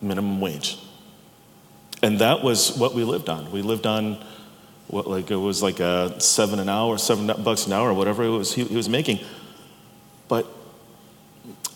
minimum 0.00 0.40
wage. 0.40 0.78
And 2.02 2.18
that 2.18 2.42
was 2.42 2.76
what 2.76 2.94
we 2.94 3.04
lived 3.04 3.28
on. 3.28 3.50
We 3.50 3.62
lived 3.62 3.86
on 3.86 4.22
what, 4.88 5.06
like 5.08 5.30
it 5.30 5.36
was 5.36 5.62
like 5.62 5.80
a 5.80 6.20
seven 6.20 6.58
an 6.58 6.68
hour, 6.68 6.98
seven 6.98 7.26
bucks 7.42 7.66
an 7.66 7.72
hour, 7.72 7.90
or 7.90 7.94
whatever 7.94 8.24
it 8.24 8.28
was 8.28 8.54
he, 8.54 8.64
he 8.64 8.76
was 8.76 8.88
making. 8.88 9.20
But 10.28 10.46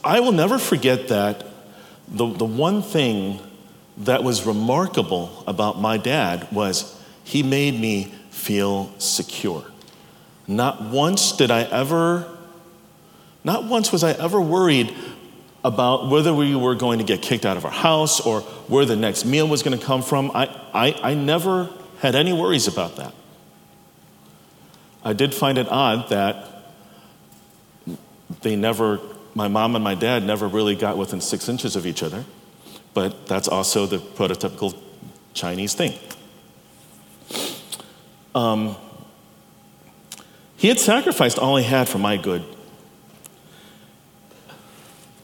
I 0.04 0.20
will 0.20 0.32
never 0.32 0.58
forget 0.58 1.08
that 1.08 1.44
the, 2.06 2.26
the 2.26 2.44
one 2.44 2.82
thing 2.82 3.40
that 3.98 4.22
was 4.22 4.46
remarkable 4.46 5.42
about 5.46 5.80
my 5.80 5.96
dad 5.96 6.46
was 6.52 7.00
he 7.24 7.42
made 7.42 7.78
me 7.78 8.12
feel 8.30 8.92
secure. 8.98 9.64
Not 10.46 10.82
once 10.82 11.32
did 11.32 11.50
I 11.50 11.62
ever, 11.62 12.38
not 13.44 13.64
once 13.64 13.92
was 13.92 14.04
I 14.04 14.12
ever 14.12 14.40
worried 14.40 14.94
about 15.68 16.08
whether 16.08 16.32
we 16.32 16.56
were 16.56 16.74
going 16.74 16.98
to 16.98 17.04
get 17.04 17.20
kicked 17.20 17.44
out 17.44 17.58
of 17.58 17.64
our 17.66 17.70
house 17.70 18.20
or 18.20 18.40
where 18.68 18.86
the 18.86 18.96
next 18.96 19.26
meal 19.26 19.46
was 19.46 19.62
going 19.62 19.78
to 19.78 19.84
come 19.84 20.02
from. 20.02 20.30
I, 20.34 20.46
I, 20.72 21.10
I 21.10 21.14
never 21.14 21.68
had 22.00 22.14
any 22.14 22.32
worries 22.32 22.66
about 22.66 22.96
that. 22.96 23.14
I 25.04 25.12
did 25.12 25.34
find 25.34 25.58
it 25.58 25.68
odd 25.68 26.08
that 26.08 26.74
they 28.40 28.56
never, 28.56 28.98
my 29.34 29.48
mom 29.48 29.74
and 29.74 29.84
my 29.84 29.94
dad 29.94 30.24
never 30.24 30.48
really 30.48 30.74
got 30.74 30.96
within 30.96 31.20
six 31.20 31.48
inches 31.48 31.76
of 31.76 31.86
each 31.86 32.02
other, 32.02 32.24
but 32.94 33.26
that's 33.26 33.46
also 33.46 33.84
the 33.84 33.98
prototypical 33.98 34.74
Chinese 35.34 35.74
thing. 35.74 35.98
Um, 38.34 38.74
he 40.56 40.68
had 40.68 40.80
sacrificed 40.80 41.38
all 41.38 41.56
he 41.56 41.64
had 41.64 41.88
for 41.88 41.98
my 41.98 42.16
good. 42.16 42.44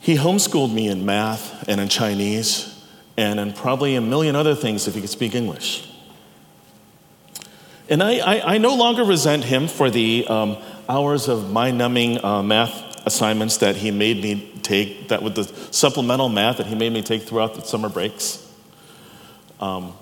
He 0.05 0.17
homeschooled 0.17 0.71
me 0.71 0.89
in 0.89 1.07
math 1.07 1.67
and 1.67 1.81
in 1.81 1.89
Chinese 1.89 2.79
and 3.17 3.41
in 3.41 3.55
probably 3.55 3.95
a 3.95 4.03
million 4.03 4.37
other 4.37 4.55
things 4.55 4.87
if 4.87 4.95
he 4.95 5.01
could 5.01 5.09
speak 5.09 5.35
English. 5.35 5.91
And 7.89 8.03
I, 8.03 8.19
I, 8.19 8.55
I 8.55 8.59
no 8.59 8.75
longer 8.75 9.03
resent 9.03 9.45
him 9.45 9.67
for 9.67 9.89
the 9.89 10.27
um, 10.29 10.59
hours 10.91 11.27
of 11.27 11.51
mind 11.51 11.79
numbing 11.79 12.23
uh, 12.23 12.43
math 12.43 13.07
assignments 13.07 13.57
that 13.57 13.77
he 13.77 13.91
made 13.91 14.23
me 14.23 14.53
take, 14.63 15.09
that 15.09 15.23
with 15.23 15.37
the 15.37 15.45
supplemental 15.73 16.29
math 16.29 16.59
that 16.59 16.67
he 16.67 16.75
made 16.75 16.93
me 16.93 17.01
take 17.01 17.23
throughout 17.23 17.55
the 17.55 17.63
summer 17.63 17.89
breaks. 17.89 18.47
Um, 19.59 19.95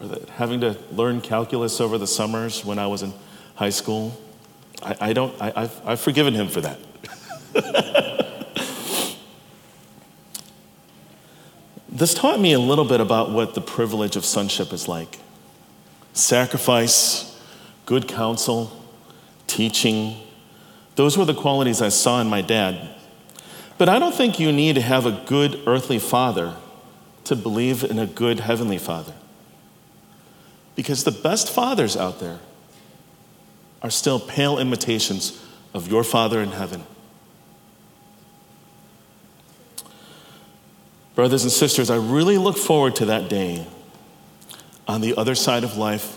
or 0.00 0.08
that 0.08 0.28
having 0.30 0.60
to 0.62 0.76
learn 0.90 1.20
calculus 1.20 1.80
over 1.80 1.98
the 1.98 2.08
summers 2.08 2.64
when 2.64 2.80
I 2.80 2.88
was 2.88 3.02
in 3.02 3.12
high 3.54 3.70
school. 3.70 4.20
I, 4.82 4.96
I 5.00 5.12
don't, 5.12 5.40
I, 5.40 5.52
I've, 5.54 5.86
I've 5.86 6.00
forgiven 6.00 6.34
him 6.34 6.48
for 6.48 6.62
that. 6.62 6.80
this 11.92 12.14
taught 12.14 12.40
me 12.40 12.54
a 12.54 12.58
little 12.58 12.84
bit 12.84 13.00
about 13.00 13.30
what 13.30 13.54
the 13.54 13.60
privilege 13.60 14.16
of 14.16 14.24
sonship 14.24 14.72
is 14.72 14.88
like 14.88 15.18
sacrifice, 16.14 17.40
good 17.86 18.08
counsel, 18.08 18.72
teaching. 19.46 20.16
Those 20.96 21.16
were 21.16 21.24
the 21.24 21.34
qualities 21.34 21.80
I 21.80 21.88
saw 21.88 22.20
in 22.20 22.28
my 22.28 22.42
dad. 22.42 22.94
But 23.78 23.88
I 23.88 23.98
don't 23.98 24.14
think 24.14 24.38
you 24.38 24.52
need 24.52 24.74
to 24.74 24.82
have 24.82 25.06
a 25.06 25.22
good 25.26 25.62
earthly 25.66 25.98
father 25.98 26.56
to 27.24 27.36
believe 27.36 27.82
in 27.82 27.98
a 27.98 28.06
good 28.06 28.40
heavenly 28.40 28.78
father. 28.78 29.14
Because 30.74 31.04
the 31.04 31.12
best 31.12 31.50
fathers 31.50 31.96
out 31.96 32.20
there 32.20 32.40
are 33.82 33.90
still 33.90 34.20
pale 34.20 34.58
imitations 34.58 35.42
of 35.74 35.88
your 35.88 36.04
Father 36.04 36.40
in 36.40 36.52
heaven. 36.52 36.84
Brothers 41.22 41.44
and 41.44 41.52
sisters, 41.52 41.88
I 41.88 41.98
really 41.98 42.36
look 42.36 42.58
forward 42.58 42.96
to 42.96 43.04
that 43.04 43.28
day 43.28 43.64
on 44.88 45.00
the 45.00 45.14
other 45.16 45.36
side 45.36 45.62
of 45.62 45.76
life 45.76 46.16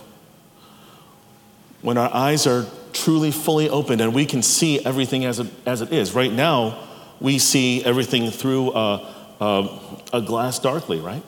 when 1.83 1.95
our 1.99 2.11
eyes 2.11 2.47
are 2.47 2.65
truly 2.91 3.29
fully 3.29 3.69
opened 3.69 4.01
and 4.01 4.15
we 4.15 4.25
can 4.25 4.41
see 4.41 4.83
everything 4.83 5.23
as 5.23 5.37
it, 5.37 5.47
as 5.63 5.81
it 5.81 5.93
is. 5.93 6.15
Right 6.15 6.31
now, 6.31 6.83
we 7.19 7.37
see 7.37 7.85
everything 7.85 8.31
through 8.31 8.73
a, 8.73 9.13
a, 9.39 9.79
a 10.11 10.21
glass 10.23 10.57
darkly, 10.57 10.99
right? 10.99 11.21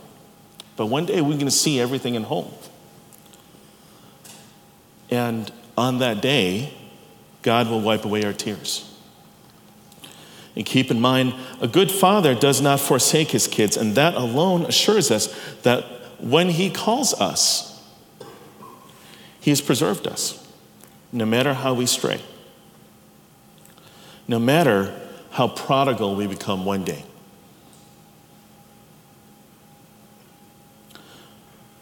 But 0.75 0.87
one 0.87 1.05
day 1.05 1.21
we're 1.21 1.33
going 1.33 1.45
to 1.45 1.51
see 1.51 1.79
everything 1.79 2.15
in 2.15 2.23
whole. 2.23 2.51
And 5.11 5.51
on 5.77 5.99
that 5.99 6.19
day, 6.19 6.73
God 7.43 7.69
will 7.69 7.81
wipe 7.81 8.05
away 8.05 8.23
our 8.23 8.33
tears. 8.33 8.86
And 10.57 10.65
keep 10.65 10.89
in 10.89 10.99
mind, 10.99 11.35
a 11.61 11.67
good 11.67 11.91
father 11.91 12.33
does 12.33 12.61
not 12.61 12.79
forsake 12.79 13.29
his 13.29 13.45
kids, 13.45 13.77
and 13.77 13.93
that 13.93 14.15
alone 14.15 14.65
assures 14.65 15.11
us 15.11 15.27
that 15.61 15.83
when 16.19 16.49
he 16.49 16.71
calls 16.71 17.13
us, 17.13 17.79
he 19.39 19.51
has 19.51 19.61
preserved 19.61 20.07
us, 20.07 20.43
no 21.11 21.27
matter 21.27 21.53
how 21.53 21.75
we 21.75 21.85
stray, 21.85 22.19
no 24.27 24.39
matter 24.39 24.99
how 25.29 25.47
prodigal 25.47 26.15
we 26.15 26.25
become 26.25 26.65
one 26.65 26.83
day. 26.83 27.05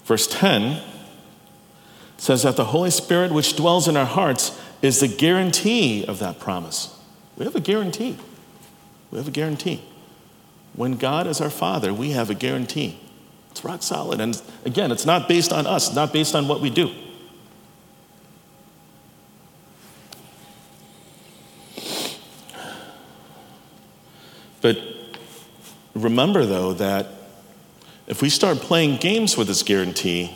Verse 0.04 0.28
10 0.28 0.82
says 2.18 2.44
that 2.44 2.58
the 2.58 2.66
Holy 2.66 2.92
Spirit, 2.92 3.32
which 3.32 3.56
dwells 3.56 3.88
in 3.88 3.96
our 3.96 4.06
hearts, 4.06 4.60
is 4.82 5.00
the 5.00 5.08
guarantee 5.08 6.06
of 6.06 6.20
that 6.20 6.42
promise. 6.42 6.94
We 7.38 7.46
have 7.46 7.56
a 7.56 7.62
guarantee. 7.62 8.18
We 9.12 9.18
have 9.18 9.28
a 9.28 9.32
guarantee. 9.32 9.84
When 10.74 10.98
God 10.98 11.28
is 11.28 11.40
our 11.40 11.50
Father, 11.50 11.94
we 11.94 12.12
have 12.12 12.30
a 12.30 12.34
guarantee. 12.34 13.00
It's 13.52 13.64
rock 13.64 13.82
solid. 13.84 14.20
And 14.20 14.42
again, 14.66 14.92
it's 14.92 15.06
not 15.06 15.30
based 15.30 15.54
on 15.54 15.66
us, 15.66 15.88
it's 15.88 15.96
not 15.96 16.12
based 16.12 16.36
on 16.36 16.48
what 16.48 16.60
we 16.60 16.70
do. 16.70 16.94
But 24.62 24.80
remember, 25.94 26.46
though, 26.46 26.74
that 26.74 27.08
if 28.08 28.22
we 28.22 28.30
start 28.30 28.58
playing 28.58 28.98
games 28.98 29.38
with 29.38 29.48
this 29.48 29.64
guarantee, 29.64 30.36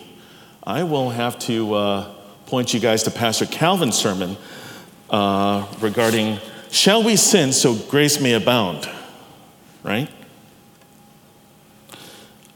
I 0.63 0.83
will 0.83 1.09
have 1.09 1.39
to 1.39 1.73
uh, 1.73 2.13
point 2.45 2.73
you 2.73 2.79
guys 2.79 3.03
to 3.03 3.11
Pastor 3.11 3.45
Calvin's 3.45 3.97
sermon 3.97 4.37
uh, 5.09 5.67
regarding 5.81 6.39
shall 6.71 7.03
we 7.03 7.15
sin 7.15 7.53
so 7.53 7.75
grace 7.75 8.19
may 8.19 8.33
abound? 8.33 8.89
Right? 9.83 10.09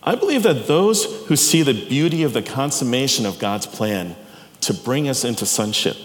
I 0.02 0.16
believe 0.16 0.44
that 0.44 0.68
those 0.68 1.06
who 1.28 1.36
see 1.36 1.62
the 1.62 1.74
beauty 1.74 2.24
of 2.24 2.34
the 2.34 2.42
consummation 2.42 3.26
of 3.26 3.40
God's 3.40 3.66
plan 3.66 4.16
to 4.62 4.74
bring 4.74 5.08
us 5.08 5.24
into 5.24 5.46
sonship 5.46 5.96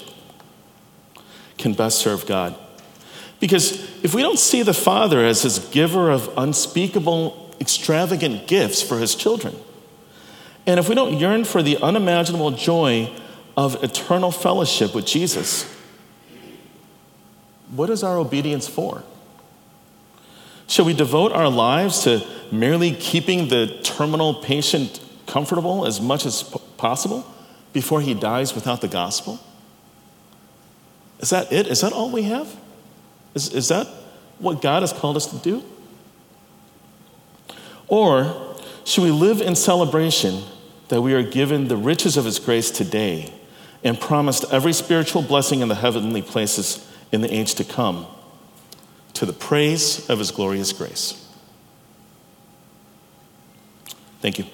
can 1.59 1.73
best 1.73 1.99
serve 1.99 2.27
God. 2.27 2.57
Because 3.41 3.73
if 4.05 4.15
we 4.15 4.23
don't 4.23 4.39
see 4.39 4.63
the 4.63 4.75
Father 4.75 5.25
as 5.25 5.43
his 5.43 5.59
giver 5.59 6.11
of 6.11 6.33
unspeakable, 6.37 7.55
extravagant 7.61 8.47
gifts 8.47 8.83
for 8.83 8.99
his 8.99 9.15
children, 9.15 9.55
and 10.67 10.79
if 10.79 10.89
we 10.89 10.95
don't 10.95 11.19
yearn 11.19 11.45
for 11.45 11.63
the 11.63 11.79
unimaginable 11.79 12.53
joy 12.53 13.11
of 13.57 13.83
eternal 13.83 14.31
fellowship 14.31 14.95
with 14.95 15.07
Jesus, 15.07 15.65
what 17.71 17.91
is 17.91 18.03
our 18.03 18.19
obedience 18.19 18.67
for? 18.69 19.03
Shall 20.67 20.85
we 20.85 20.95
devote 20.95 21.33
our 21.33 21.49
lives 21.49 22.05
to 22.05 22.27
merely 22.53 22.93
keeping 22.93 23.49
the 23.49 23.79
terminal 23.83 24.35
patient 24.35 25.01
comfortable 25.27 25.87
as 25.87 26.01
much 26.01 26.27
as 26.27 26.43
possible 26.77 27.27
before 27.73 28.01
he 28.01 28.15
dies 28.15 28.55
without 28.55 28.81
the 28.81 28.89
gospel? 28.89 29.41
Is 31.21 31.31
that 31.31 31.53
it? 31.53 31.67
Is 31.67 31.81
that 31.81 31.93
all 31.93 32.11
we 32.11 32.23
have? 32.25 32.55
Is, 33.35 33.53
is 33.53 33.69
that 33.69 33.87
what 34.39 34.63
God 34.63 34.83
has 34.83 34.93
called 34.93 35.17
us 35.17 35.27
to 35.27 35.37
do? 35.39 35.65
Or 37.89 38.55
should 38.85 39.05
we 39.05 39.11
live 39.11 39.41
in 39.41 39.55
celebration 39.55 40.43
that 40.89 41.03
we 41.03 41.15
are 41.15 41.23
given 41.23 41.69
the 41.69 41.77
riches 41.77 42.17
of 42.17 42.25
his 42.25 42.39
grace 42.39 42.71
today 42.71 43.33
and 43.83 43.99
promised 43.99 44.45
every 44.51 44.73
spiritual 44.73 45.23
blessing 45.23 45.61
in 45.61 45.69
the 45.69 45.75
heavenly 45.75 46.23
places 46.23 46.88
in 47.13 47.21
the 47.21 47.33
age 47.33 47.55
to 47.55 47.65
come 47.65 48.07
to 49.15 49.27
the 49.27 49.33
praise 49.33 50.09
of 50.09 50.19
his 50.19 50.31
glorious 50.31 50.73
grace. 50.73 51.25
Thank 54.21 54.39
you. 54.39 54.45